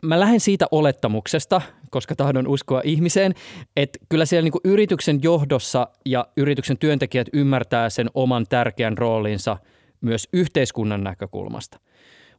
[0.03, 3.35] mä lähden siitä olettamuksesta, koska tahdon uskoa ihmiseen,
[3.77, 9.57] että kyllä siellä niin yrityksen johdossa ja yrityksen työntekijät ymmärtää sen oman tärkeän roolinsa
[10.01, 11.81] myös yhteiskunnan näkökulmasta.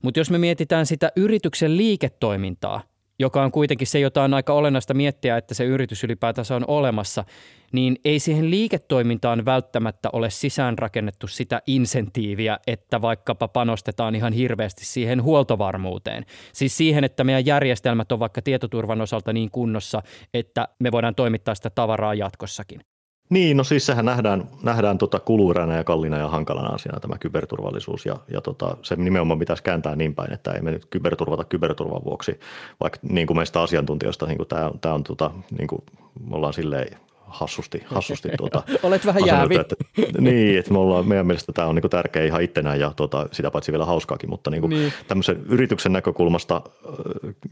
[0.01, 2.81] Mutta jos me mietitään sitä yrityksen liiketoimintaa,
[3.19, 7.23] joka on kuitenkin se, jota on aika olennaista miettiä, että se yritys ylipäätänsä on olemassa,
[7.71, 15.23] niin ei siihen liiketoimintaan välttämättä ole sisäänrakennettu sitä insentiiviä, että vaikkapa panostetaan ihan hirveästi siihen
[15.23, 16.25] huoltovarmuuteen.
[16.53, 20.03] Siis siihen, että meidän järjestelmät on vaikka tietoturvan osalta niin kunnossa,
[20.33, 22.81] että me voidaan toimittaa sitä tavaraa jatkossakin.
[23.29, 28.05] Niin, no siis sehän nähdään, nähdään tota kulueränä ja kallina ja hankalana asiana tämä kyberturvallisuus
[28.05, 32.03] ja, ja tota, se nimenomaan pitäisi kääntää niin päin, että ei me nyt kyberturvata kyberturvan
[32.05, 32.39] vuoksi,
[32.79, 35.81] vaikka niin kuin meistä asiantuntijoista niin kuin tämä, tämä on, tota, niin kuin
[36.29, 39.55] me ollaan silleen hassusti, hassusti tuota, Olet vähän jäävi.
[39.55, 39.75] Että,
[40.19, 43.29] niin, että me ollaan, meidän mielestä tämä on niin kuin tärkeä ihan ittenään ja tuota,
[43.31, 44.93] sitä paitsi vielä hauskaakin, mutta niin kuin niin.
[45.07, 46.61] tämmöisen yrityksen näkökulmasta,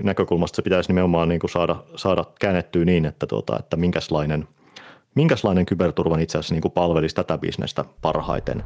[0.04, 4.48] näkökulmasta se pitäisi nimenomaan niin kuin saada, saada käännettyä niin, että, tuota, että minkälainen–
[5.18, 8.64] minkälainen kyberturvan itse asiassa niin kuin palvelisi tätä bisnestä parhaiten?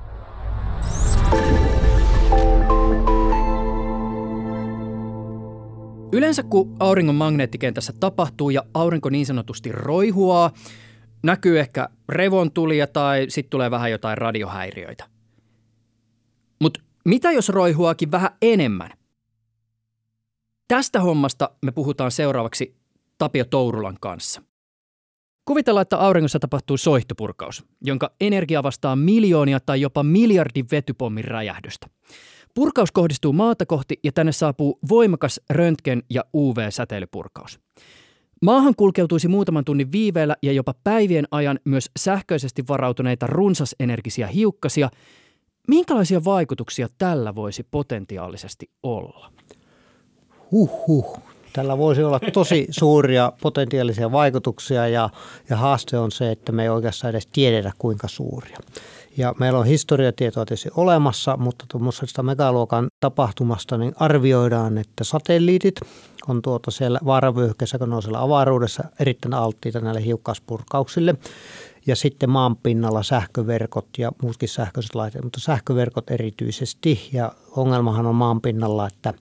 [6.13, 10.51] Yleensä kun auringon magneettikentässä tapahtuu ja aurinko niin sanotusti roihuaa,
[11.23, 15.05] näkyy ehkä revontulia tai sitten tulee vähän jotain radiohäiriöitä.
[16.61, 18.89] Mutta mitä jos roihuakin vähän enemmän?
[20.67, 22.75] Tästä hommasta me puhutaan seuraavaksi
[23.17, 24.41] Tapio Tourulan kanssa.
[25.45, 31.87] Kuvitellaan, että auringossa tapahtuu soihtupurkaus, jonka energia vastaa miljoonia tai jopa miljardin vetypommin räjähdystä.
[32.55, 37.59] Purkaus kohdistuu maata kohti ja tänne saapuu voimakas röntgen- ja UV-säteilypurkaus.
[38.41, 44.89] Maahan kulkeutuisi muutaman tunnin viiveellä ja jopa päivien ajan myös sähköisesti varautuneita runsasenergisiä hiukkasia.
[45.67, 49.33] Minkälaisia vaikutuksia tällä voisi potentiaalisesti olla?
[50.51, 51.19] Huhhuh,
[51.53, 55.09] Tällä voisi olla tosi suuria potentiaalisia vaikutuksia ja,
[55.49, 58.57] ja haaste on se, että me ei oikeastaan edes tiedetä kuinka suuria.
[59.17, 65.75] Ja meillä on historiatietoa tietysti olemassa, mutta tuommoisesta megaluokan tapahtumasta niin arvioidaan, että satelliitit
[66.27, 71.15] on tuota siellä vaaravyöhykkeessä, kun on siellä avaruudessa erittäin alttiita näille hiukkaspurkauksille.
[71.87, 77.09] Ja sitten maan pinnalla sähköverkot ja muutkin sähköiset laitteet, mutta sähköverkot erityisesti.
[77.13, 79.13] Ja ongelmahan on maan pinnalla, että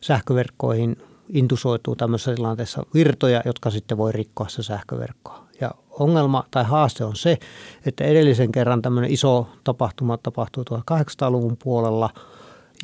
[0.00, 0.96] sähköverkkoihin
[1.34, 5.46] indusoituu tämmöisessä tilanteessa virtoja, jotka sitten voi rikkoa se sähköverkkoa.
[5.60, 7.38] Ja ongelma tai haaste on se,
[7.86, 12.10] että edellisen kerran tämmöinen iso tapahtuma tapahtui 1800-luvun puolella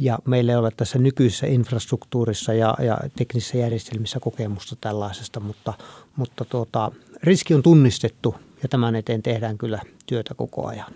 [0.00, 5.74] ja meillä ei ole tässä nykyisessä infrastruktuurissa ja, ja teknisissä järjestelmissä kokemusta tällaisesta, mutta,
[6.16, 10.92] mutta tuota, riski on tunnistettu ja tämän eteen tehdään kyllä työtä koko ajan.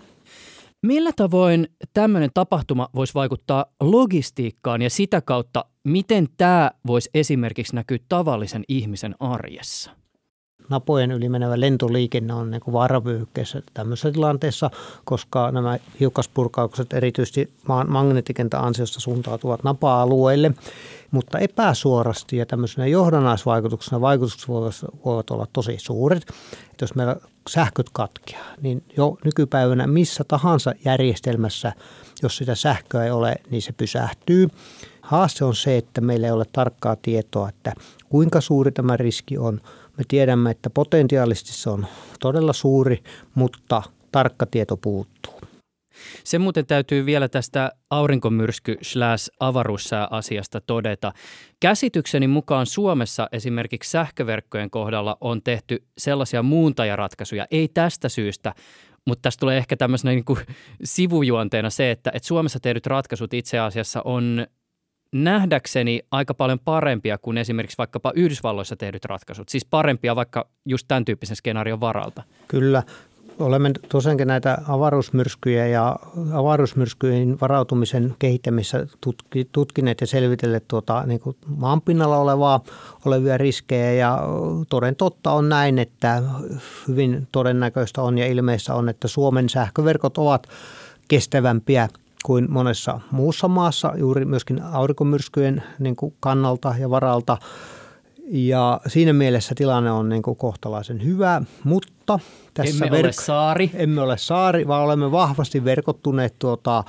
[0.85, 7.97] Millä tavoin tämmöinen tapahtuma voisi vaikuttaa logistiikkaan ja sitä kautta, miten tämä voisi esimerkiksi näkyä
[8.09, 9.91] tavallisen ihmisen arjessa?
[10.69, 14.71] Napojen yli menevä lentoliikenne on niin vaaravyöhykkeessä tämmöisessä tilanteessa,
[15.05, 20.51] koska nämä hiukkaspurkaukset erityisesti maan magneettikentän ansiosta suuntautuvat napa-alueille,
[21.11, 24.47] mutta epäsuorasti ja tämmöisenä johdannaisvaikutuksena vaikutukset
[25.05, 26.23] voivat olla tosi suuret.
[26.71, 27.15] Että jos meillä
[27.49, 31.73] sähköt katkeaa, niin jo nykypäivänä missä tahansa järjestelmässä,
[32.23, 34.47] jos sitä sähköä ei ole, niin se pysähtyy.
[35.01, 37.73] Haaste on se, että meillä ei ole tarkkaa tietoa, että
[38.09, 39.61] kuinka suuri tämä riski on.
[39.97, 41.85] Me tiedämme, että potentiaalisesti se on
[42.19, 43.03] todella suuri,
[43.35, 45.50] mutta tarkka tieto puuttuu.
[46.23, 51.13] Se muuten täytyy vielä tästä aurinkomyrsky slash avaruussää-asiasta todeta.
[51.59, 58.53] Käsitykseni mukaan Suomessa esimerkiksi sähköverkkojen kohdalla on tehty sellaisia muuntajaratkaisuja, ei tästä syystä,
[59.05, 60.39] mutta tästä tulee ehkä tämmöisenä niin kuin
[60.83, 64.47] sivujuonteena se, että, että Suomessa tehdyt ratkaisut itse asiassa on
[65.15, 69.49] nähdäkseni aika paljon parempia kuin esimerkiksi vaikkapa Yhdysvalloissa tehdyt ratkaisut.
[69.49, 72.23] Siis parempia vaikka just tämän tyyppisen skenaarion varalta.
[72.47, 72.83] Kyllä
[73.41, 75.95] olemme tosiaankin näitä avaruusmyrskyjä ja
[76.33, 82.63] avaruusmyrskyihin varautumisen kehittämissä tutki, tutkineet ja selvitelleet tuota, niin kuin maanpinnalla olevaa,
[83.05, 83.91] olevia riskejä.
[83.91, 84.19] Ja
[84.69, 86.23] toden totta on näin, että
[86.87, 90.47] hyvin todennäköistä on ja ilmeistä on, että Suomen sähköverkot ovat
[91.07, 91.87] kestävämpiä
[92.25, 97.37] kuin monessa muussa maassa juuri myöskin aurinkomyrskyjen niin kuin kannalta ja varalta–
[98.27, 102.19] ja siinä mielessä tilanne on niin kuin kohtalaisen hyvä, mutta
[102.53, 103.71] tässä emme verk- ole saari.
[103.73, 106.83] Emme ole saari, vaan olemme vahvasti verkottuneet tuota,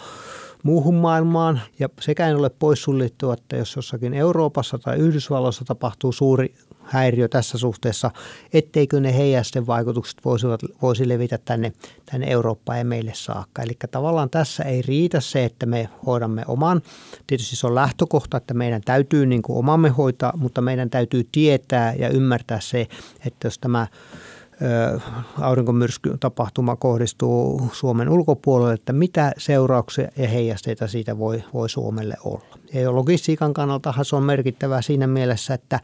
[0.62, 1.60] muuhun maailmaan.
[1.78, 7.58] Ja sekä ei ole poissuljettua, että jos jossakin Euroopassa tai Yhdysvalloissa tapahtuu suuri häiriö tässä
[7.58, 8.10] suhteessa,
[8.52, 11.72] etteikö ne heijasten vaikutukset voisivat, voisi levitä tänne,
[12.10, 13.62] tänne Eurooppaan ja meille saakka.
[13.62, 16.82] Eli tavallaan tässä ei riitä se, että me hoidamme oman.
[17.26, 21.94] Tietysti se on lähtökohta, että meidän täytyy niin kuin omamme hoitaa, mutta meidän täytyy tietää
[21.94, 22.86] ja ymmärtää se,
[23.26, 23.86] että jos tämä
[25.40, 32.58] aurinkomyrskytapahtuma kohdistuu Suomen ulkopuolelle, että mitä seurauksia ja heijasteita siitä voi, voi Suomelle olla.
[32.74, 35.80] Ja logistiikan kannaltahan se on merkittävää siinä mielessä, että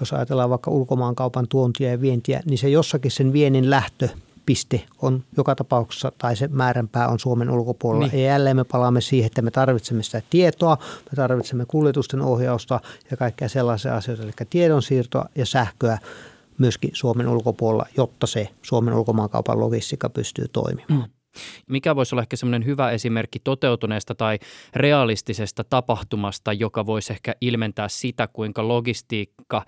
[0.00, 4.08] jos ajatellaan vaikka ulkomaankaupan tuontia ja vientiä, niin se jossakin sen viennin lähtö
[4.46, 8.06] piste on joka tapauksessa, tai se määränpää on Suomen ulkopuolella.
[8.06, 8.22] Niin.
[8.22, 12.80] Ja jälleen me palaamme siihen, että me tarvitsemme sitä tietoa, me tarvitsemme kuljetusten ohjausta
[13.10, 15.98] ja kaikkea sellaisia asioita, eli tiedonsiirtoa ja sähköä
[16.58, 21.00] myöskin Suomen ulkopuolella, jotta se Suomen ulkomaankaupan logistiikka pystyy toimimaan.
[21.00, 21.17] Mm.
[21.68, 24.38] Mikä voisi olla ehkä semmoinen hyvä esimerkki toteutuneesta tai
[24.74, 29.64] realistisesta tapahtumasta, joka voisi ehkä ilmentää sitä, kuinka logistiikka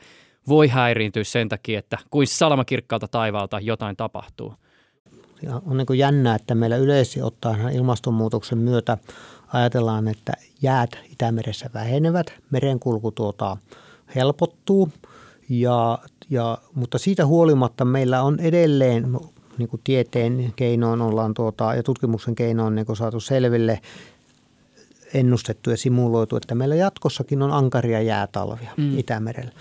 [0.49, 4.55] voi häiriintyä sen takia, että kuin salamakirkkaalta taivaalta jotain tapahtuu?
[5.43, 8.99] Ja on niin jännää, että meillä yleisesti ottaen ilmastonmuutoksen myötä
[9.53, 13.57] ajatellaan, että jäät Itämeressä vähenevät, merenkulku tuota
[14.15, 14.89] helpottuu,
[15.49, 15.99] ja,
[16.31, 19.07] ja, mutta siitä huolimatta meillä on edelleen
[19.59, 23.81] niin kuin tieteen keinoin ollaan tuota, ja tutkimuksen keinoin niin saatu selville
[25.15, 28.99] ennustettu ja simuloitu, että meillä jatkossakin on ankaria jäätalvia mm.
[28.99, 29.53] Itämerellä.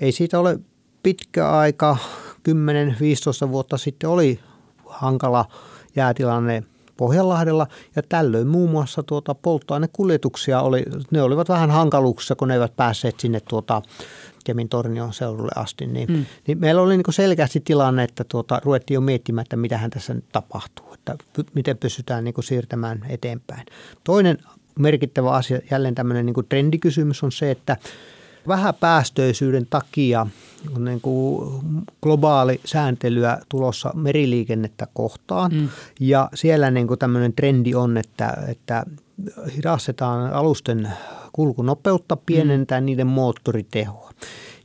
[0.00, 0.60] Ei siitä ole
[1.02, 1.96] pitkä aika,
[3.46, 4.40] 10-15 vuotta sitten oli
[4.86, 5.44] hankala
[5.96, 6.62] jäätilanne
[6.96, 7.66] Pohjanlahdella
[7.96, 13.20] ja tällöin muun muassa tuota polttoainekuljetuksia oli, ne olivat vähän hankaluuksissa, kun ne eivät päässeet
[13.20, 13.82] sinne tuota
[14.44, 16.26] Kemin Tornion seudulle asti, niin, mm.
[16.46, 20.28] niin meillä oli niin selkeästi tilanne, että tuota, ruvettiin jo miettimään, että mitähän tässä nyt
[20.32, 21.16] tapahtuu, että
[21.54, 23.66] miten pystytään niin siirtämään eteenpäin.
[24.04, 24.38] Toinen
[24.78, 27.76] merkittävä asia, jälleen tämmöinen niin trendikysymys on se, että
[28.48, 30.26] vähäpäästöisyyden takia
[30.76, 31.60] on niin kuin
[32.02, 35.54] globaali sääntelyä tulossa meriliikennettä kohtaan.
[35.54, 35.68] Mm.
[36.00, 38.84] Ja siellä niin kuin tämmöinen trendi on, että, että
[39.56, 40.88] hidastetaan alusten
[41.32, 42.84] kulkunopeutta, pienentää mm.
[42.84, 44.10] niiden moottoritehoa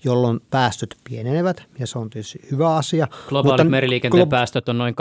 [0.05, 3.07] jolloin päästöt pienenevät ja se on tietysti hyvä asia.
[3.27, 4.95] Globaalit mutta meriliikenteen glo- päästöt on noin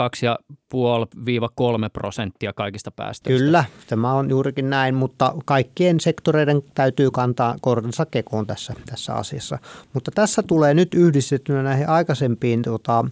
[0.73, 3.43] 2,5-3 prosenttia kaikista päästöistä.
[3.43, 9.59] Kyllä, tämä on juurikin näin, mutta kaikkien sektoreiden täytyy kantaa kortensa kekoon tässä, tässä asiassa.
[9.93, 13.05] Mutta tässä tulee nyt yhdistettynä näihin aikaisempiin tota,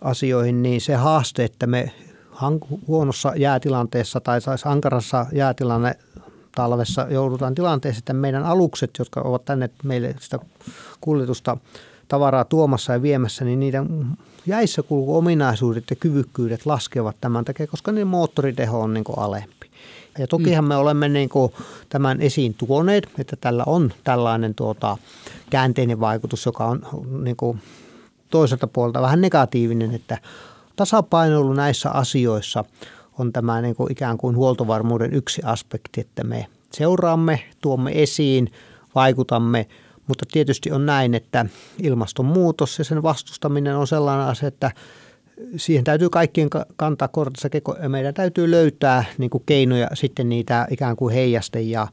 [0.00, 1.92] asioihin, niin se haaste, että me
[2.86, 5.96] huonossa jäätilanteessa tai ankarassa jäätilanne
[6.54, 10.38] talvessa joudutaan tilanteeseen, että meidän alukset, jotka ovat tänne meille sitä
[11.00, 11.56] kuljetusta
[12.08, 14.06] tavaraa tuomassa ja viemässä, niin niiden
[14.46, 19.70] jäissä ominaisuudet ja kyvykkyydet laskevat tämän takia, koska niin moottoriteho on niin alempi.
[20.18, 21.30] Ja tokihan me olemme niin
[21.88, 24.96] tämän esiin tuoneet, että tällä on tällainen tuota,
[25.50, 26.82] käänteinen vaikutus, joka on
[27.22, 27.60] niin
[28.30, 30.18] toiselta puolelta vähän negatiivinen, että
[30.82, 32.64] tasapainoilu näissä asioissa
[33.18, 38.52] on tämä niin kuin ikään kuin huoltovarmuuden yksi aspekti, että me seuraamme, tuomme esiin,
[38.94, 39.66] vaikutamme,
[40.08, 41.46] mutta tietysti on näin, että
[41.82, 44.70] ilmastonmuutos ja sen vastustaminen on sellainen asia, että
[45.56, 50.66] siihen täytyy kaikkien kantaa kortissa keko ja meidän täytyy löytää niin kuin keinoja sitten niitä
[50.70, 51.88] ikään kuin heijaste ja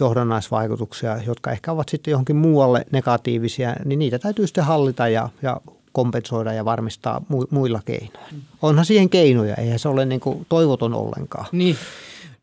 [0.00, 5.60] johdannaisvaikutuksia, jotka ehkä ovat sitten johonkin muualle negatiivisia, niin niitä täytyy sitten hallita ja, ja
[5.92, 8.42] kompensoida ja varmistaa muilla keinoin.
[8.62, 11.46] Onhan siihen keinoja, eihän se ole niin kuin toivoton ollenkaan.
[11.52, 11.76] Niin.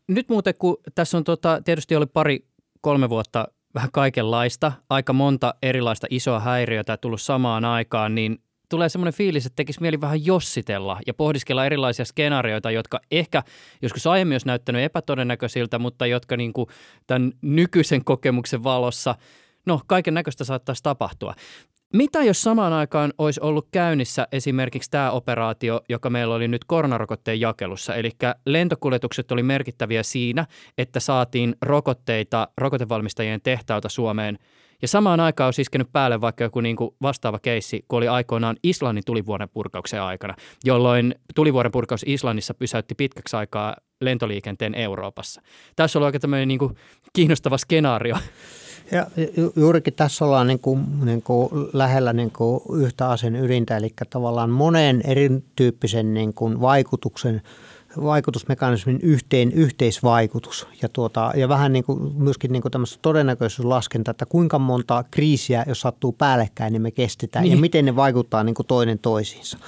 [0.08, 2.44] Nyt muuten, kun tässä on tota, tietysti oli pari,
[2.80, 9.14] kolme vuotta vähän kaikenlaista, aika monta erilaista isoa häiriötä tullut samaan aikaan, niin tulee semmoinen
[9.14, 13.42] fiilis, että tekisi mieli vähän jossitella ja pohdiskella erilaisia skenaarioita, jotka ehkä
[13.82, 16.66] joskus aiemmin olisi näyttänyt epätodennäköisiltä, mutta jotka niin kuin
[17.06, 19.14] tämän nykyisen kokemuksen valossa,
[19.66, 21.34] no kaiken näköistä saattaisi tapahtua.
[21.94, 27.40] Mitä jos samaan aikaan olisi ollut käynnissä esimerkiksi tämä operaatio, joka meillä oli nyt koronarokotteen
[27.40, 28.10] jakelussa, eli
[28.46, 30.46] lentokuljetukset oli merkittäviä siinä,
[30.78, 34.38] että saatiin rokotteita rokotevalmistajien tehtaalta Suomeen
[34.82, 38.56] ja samaan aikaan olisi iskenyt päälle vaikka joku niin kuin vastaava keissi, kun oli aikoinaan
[38.62, 45.42] Islannin tulivuoren purkauksen aikana, jolloin tulivuoren purkaus Islannissa pysäytti pitkäksi aikaa lentoliikenteen Euroopassa.
[45.76, 46.74] Tässä on aika tämmöinen niin kuin
[47.12, 48.16] kiinnostava skenaario.
[48.92, 49.06] Ja
[49.56, 54.50] juurikin tässä ollaan niin kuin, niin kuin lähellä niin kuin yhtä asian ydintä, eli tavallaan
[54.50, 57.42] monen erityyppisen niin kuin vaikutuksen
[57.96, 62.72] vaikutusmekanismin yhteen yhteisvaikutus ja, tuota, ja vähän niin kuin, myöskin niin kuin
[63.02, 67.52] todennäköisyyslaskenta, että kuinka monta kriisiä, jos sattuu päällekkäin, niin me kestetään niin.
[67.52, 69.58] ja miten ne vaikuttaa niin kuin toinen toisiinsa.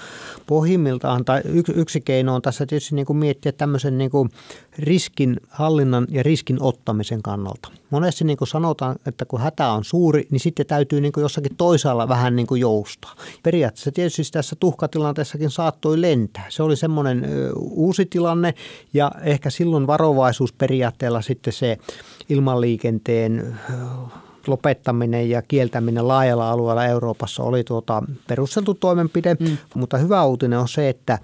[0.47, 4.31] Pohjimmiltaan tai yksi, yksi keino on tässä tietysti niin kuin miettiä tämmöisen niin kuin
[4.79, 7.69] riskin hallinnan ja riskin ottamisen kannalta.
[7.91, 11.57] Monesti niin kuin sanotaan, että kun hätä on suuri, niin sitten täytyy niin kuin jossakin
[11.57, 13.15] toisaalla vähän niin kuin joustaa.
[13.43, 16.47] Periaatteessa tietysti tässä tuhkatilanteessakin saattoi lentää.
[16.49, 18.55] Se oli semmoinen uusi tilanne
[18.95, 21.79] ja ehkä silloin varovaisuusperiaatteella sitten se
[22.29, 23.59] ilmanliikenteen
[24.47, 29.57] lopettaminen ja kieltäminen laajalla alueella Euroopassa oli tuota perusteltu toimenpide, mm.
[29.75, 31.19] mutta hyvä uutinen on se, että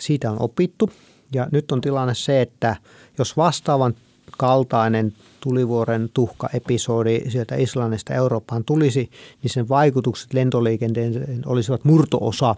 [0.00, 0.90] siitä on opittu
[1.34, 2.76] ja nyt on tilanne se, että
[3.18, 3.94] jos vastaavan
[4.38, 9.10] kaltainen tulivuoren tuhka-episodi sieltä Islannista Eurooppaan tulisi,
[9.42, 12.54] niin sen vaikutukset lentoliikenteen olisivat murtoosa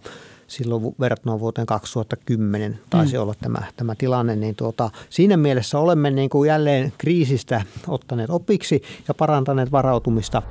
[0.46, 3.22] silloin verrattuna vuoteen 2010 taisi mm.
[3.22, 8.82] olla tämä, tämä tilanne, niin tuota, siinä mielessä olemme niin kuin jälleen kriisistä ottaneet opiksi
[9.08, 10.42] ja parantaneet varautumista.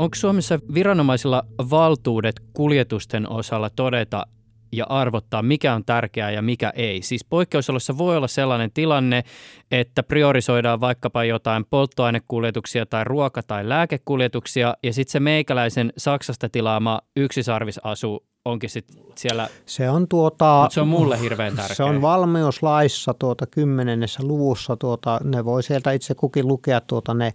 [0.00, 4.26] Onko Suomessa viranomaisilla valtuudet kuljetusten osalla todeta
[4.72, 7.02] ja arvottaa, mikä on tärkeää ja mikä ei.
[7.02, 9.24] Siis poikkeusolossa voi olla sellainen tilanne,
[9.70, 17.00] että priorisoidaan vaikkapa jotain polttoainekuljetuksia tai ruoka- tai lääkekuljetuksia, ja sitten se meikäläisen Saksasta tilaama
[17.16, 18.86] yksisarvisasu onkin sit
[19.16, 19.48] siellä.
[19.66, 21.76] Se on, tuota, se on mulle hirveän tärkeä.
[21.76, 24.76] Se on valmiuslaissa tuota kymmenennessä luvussa.
[24.76, 27.32] Tuota, ne voi sieltä itse kukin lukea tuota ne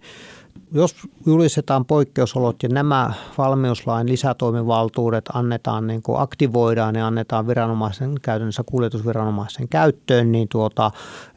[0.72, 0.96] jos
[1.26, 9.68] julistetaan poikkeusolot ja nämä valmiuslain lisätoimivaltuudet annetaan, niin kuin aktivoidaan ja annetaan viranomaisen käytännössä kuljetusviranomaisen
[9.68, 10.90] käyttöön, niin tuota,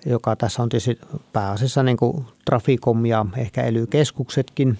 [0.05, 0.99] joka tässä on tietysti
[1.33, 4.77] pääasiassa niin kuin Traficom ja ehkä ely-keskuksetkin,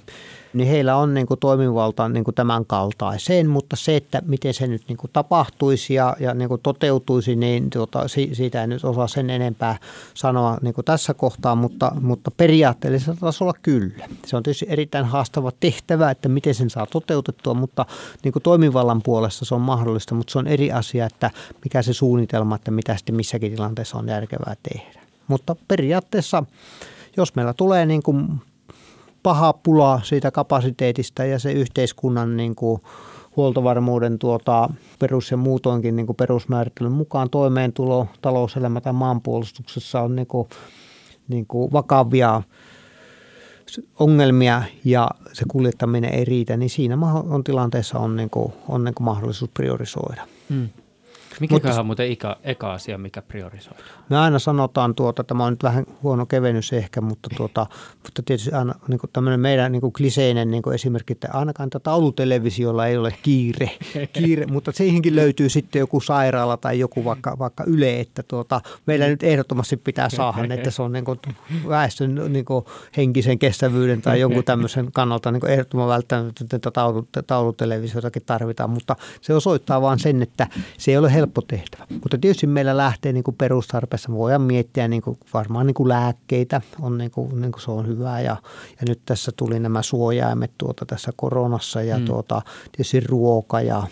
[0.53, 4.67] niin heillä on niin kuin toimivalta niin kuin tämän kaltaiseen, mutta se, että miten se
[4.67, 9.07] nyt niin kuin tapahtuisi ja, ja niin kuin toteutuisi, niin tuota, siitä ei nyt osaa
[9.07, 9.77] sen enempää
[10.13, 14.07] sanoa niin kuin tässä kohtaa, mutta, mutta periaatteellisella tasolla kyllä.
[14.25, 17.85] Se on tietysti erittäin haastava tehtävä, että miten sen saa toteutettua, mutta
[18.23, 21.31] niin kuin toimivallan puolesta se on mahdollista, mutta se on eri asia, että
[21.63, 24.99] mikä se suunnitelma, että mitä sitten missäkin tilanteessa on järkevää tehdä.
[25.27, 26.43] Mutta periaatteessa
[27.17, 28.41] jos meillä tulee niin kuin
[29.24, 32.82] paha pula siitä kapasiteetista ja se yhteiskunnan niin kuin
[33.36, 40.28] huoltovarmuuden tuota, perus- ja muutoinkin niin kuin perusmäärittelyn mukaan toimeentulo, talouselämä tai maanpuolustuksessa on niin
[40.28, 40.47] kuin,
[41.28, 42.41] niin kuin vakavia
[43.99, 46.97] ongelmia ja se kuljettaminen ei riitä, niin siinä
[47.30, 50.28] on tilanteessa on, niin kuin, on niin kuin mahdollisuus priorisoida.
[50.49, 50.70] Hmm.
[51.39, 53.85] Mikä Mutta, on muuten eka, eka asia, mikä priorisoidaan?
[54.09, 57.65] Me aina sanotaan, tuota, tämä on nyt vähän huono kevennys ehkä, mutta, tuota,
[58.03, 61.69] mutta tietysti aina niin kuin tämmöinen meidän niin kuin kliseinen niin kuin esimerkki, että ainakaan
[61.69, 63.71] tätä taulutelevisiolla ei ole kiire,
[64.13, 69.07] kiire mutta siihenkin löytyy sitten joku sairaala tai joku vaikka, vaikka Yle, että tuota, meillä
[69.07, 71.19] nyt ehdottomasti pitää saada, että se on niin kuin
[71.67, 72.65] väestön niin kuin
[72.97, 76.59] henkisen kestävyyden tai jonkun tämmöisen kannalta niin kuin ehdottoman välttämättä
[77.27, 81.86] taulutelevisiotakin tarvitaan, mutta se osoittaa vaan sen, että se ei ole helppo helppo tehtävä.
[81.89, 86.61] Mutta tietysti meillä lähtee niin kuin perustarpeessa, voidaan miettiä niin kuin varmaan niin kuin lääkkeitä,
[86.82, 88.38] on niin kuin, niin kuin se on hyvä ja,
[88.80, 92.05] ja nyt tässä tuli nämä suojaimet tuota tässä koronassa ja mm.
[92.05, 93.84] tuota, tietysti ruoka ja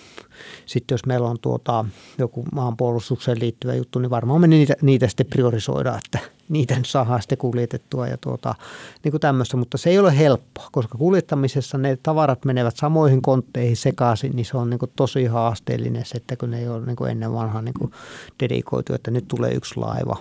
[0.65, 1.85] sitten jos meillä on tuota,
[2.17, 6.19] joku maanpuolustukseen liittyvä juttu, niin varmaan me niitä, niitä sitten priorisoidaan, että
[6.49, 8.55] niitä saadaan sitten kuljetettua ja tuota,
[9.03, 13.77] niin kuin tämmöistä, mutta se ei ole helppoa, koska kuljettamisessa ne tavarat menevät samoihin kontteihin
[13.77, 16.95] sekaisin, niin se on niin kuin tosi haasteellinen se, että kun ne ei ole niin
[16.95, 17.91] kuin ennen vanhaa niin kuin
[18.39, 20.17] dedikoitu, että nyt tulee yksi laiva,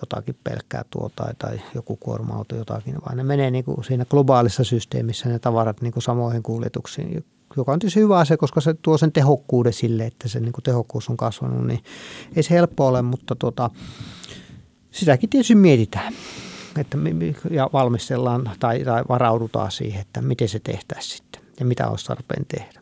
[0.00, 5.28] jotakin pelkkää tuota tai joku kuorma-auto jotakin, vaan ne menee niin kuin siinä globaalissa systeemissä
[5.28, 7.24] ne tavarat niin kuin samoihin kuljetuksiin,
[7.56, 10.64] joka on tietysti hyvä asia, koska se tuo sen tehokkuuden sille, että se niin kuin
[10.64, 11.80] tehokkuus on kasvanut, niin
[12.36, 13.70] ei se helppo ole, mutta tuota,
[14.90, 16.14] sitäkin tietysti mietitään
[16.80, 16.98] että,
[17.50, 22.46] ja valmistellaan tai, tai varaudutaan siihen, että miten se tehtäisiin sitten ja mitä olisi tarpeen
[22.46, 22.80] tehdä.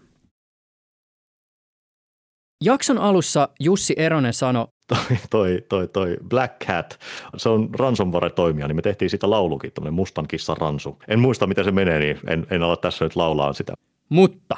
[2.64, 6.98] Jakson alussa Jussi Eronen sanoi, toi, toi, toi, toi Black Cat,
[7.36, 10.98] se on ransomware-toimija, niin me tehtiin sitä laulukin, tämmöinen mustan kissan ransu.
[11.08, 13.74] En muista, miten se menee, niin en, en ala tässä nyt laulaa sitä.
[14.08, 14.56] Mutta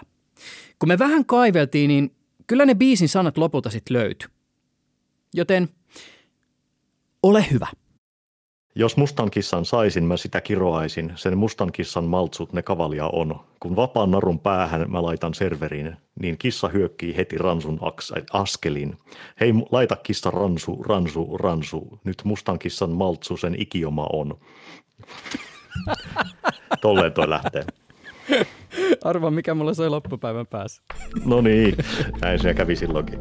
[0.79, 2.15] kun me vähän kaiveltiin, niin
[2.47, 4.29] kyllä ne biisin sanat lopulta sitten löytyi.
[5.35, 5.69] Joten
[7.23, 7.67] ole hyvä.
[8.77, 11.13] Jos mustan kissan saisin, mä sitä kiroaisin.
[11.17, 13.41] Sen mustan kissan maltsut ne kavalia on.
[13.61, 17.81] Kun vapaan narun päähän mä laitan serveriin, niin kissa hyökkii heti ransun
[18.33, 18.99] askelin.
[19.41, 21.99] Hei, laita kissa ransu, ransu, ransu.
[22.05, 24.39] Nyt mustan kissan maltsu sen ikioma on.
[26.81, 27.67] Tolleen toi lähtee.
[29.05, 30.83] Arva, mikä mulla soi loppupäivän päässä.
[31.25, 31.75] No niin,
[32.21, 33.19] näin se kävi silloinkin.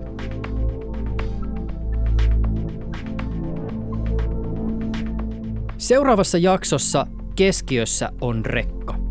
[5.78, 9.03] Seuraavassa jaksossa keskiössä on rekka.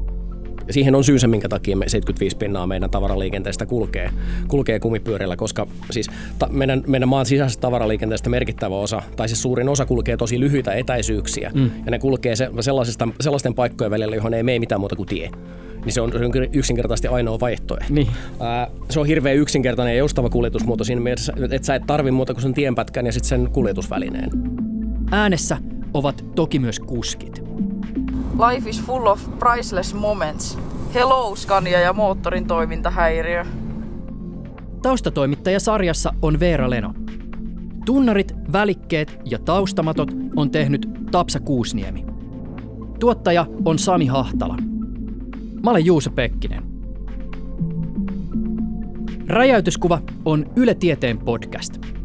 [0.71, 4.11] Siihen on syynsä, minkä takia me 75 pinnaa meidän tavaraliikenteestä kulkee,
[4.49, 9.69] kulkee kumipyörillä, koska siis ta, meidän, meidän maan sisäisestä tavaraliikenteestä merkittävä osa, tai siis suurin
[9.69, 11.71] osa kulkee tosi lyhyitä etäisyyksiä, mm.
[11.85, 15.31] ja ne kulkee se, sellaisista, sellaisten paikkojen välillä, johon ei mene mitään muuta kuin tie
[15.85, 16.13] niin se on
[16.53, 17.95] yksinkertaisesti ainoa vaihtoehto.
[17.95, 18.09] Niin.
[18.41, 22.35] Ää, se on hirveän yksinkertainen ja joustava kuljetusmuoto siinä mielessä, että sä et tarvi muuta
[22.35, 24.31] kuin sen tienpätkän ja sitten sen kuljetusvälineen.
[25.11, 25.57] Äänessä
[25.95, 27.43] ovat toki myös kuskit.
[28.33, 30.59] Life is full of priceless moments.
[30.95, 33.45] Hello Scania ja moottorin toimintahäiriö.
[34.83, 36.95] Taustatoimittaja sarjassa on Veera Leno.
[37.87, 42.05] Tunnarit, välikkeet ja taustamatot on tehnyt Tapsa Kuusniemi.
[43.01, 44.57] Tuottaja on Sami Hahtala.
[45.63, 46.63] Mä olen Juuso Pekkinen.
[49.27, 51.79] Räjäytyskuva on Yle Tieteen podcast–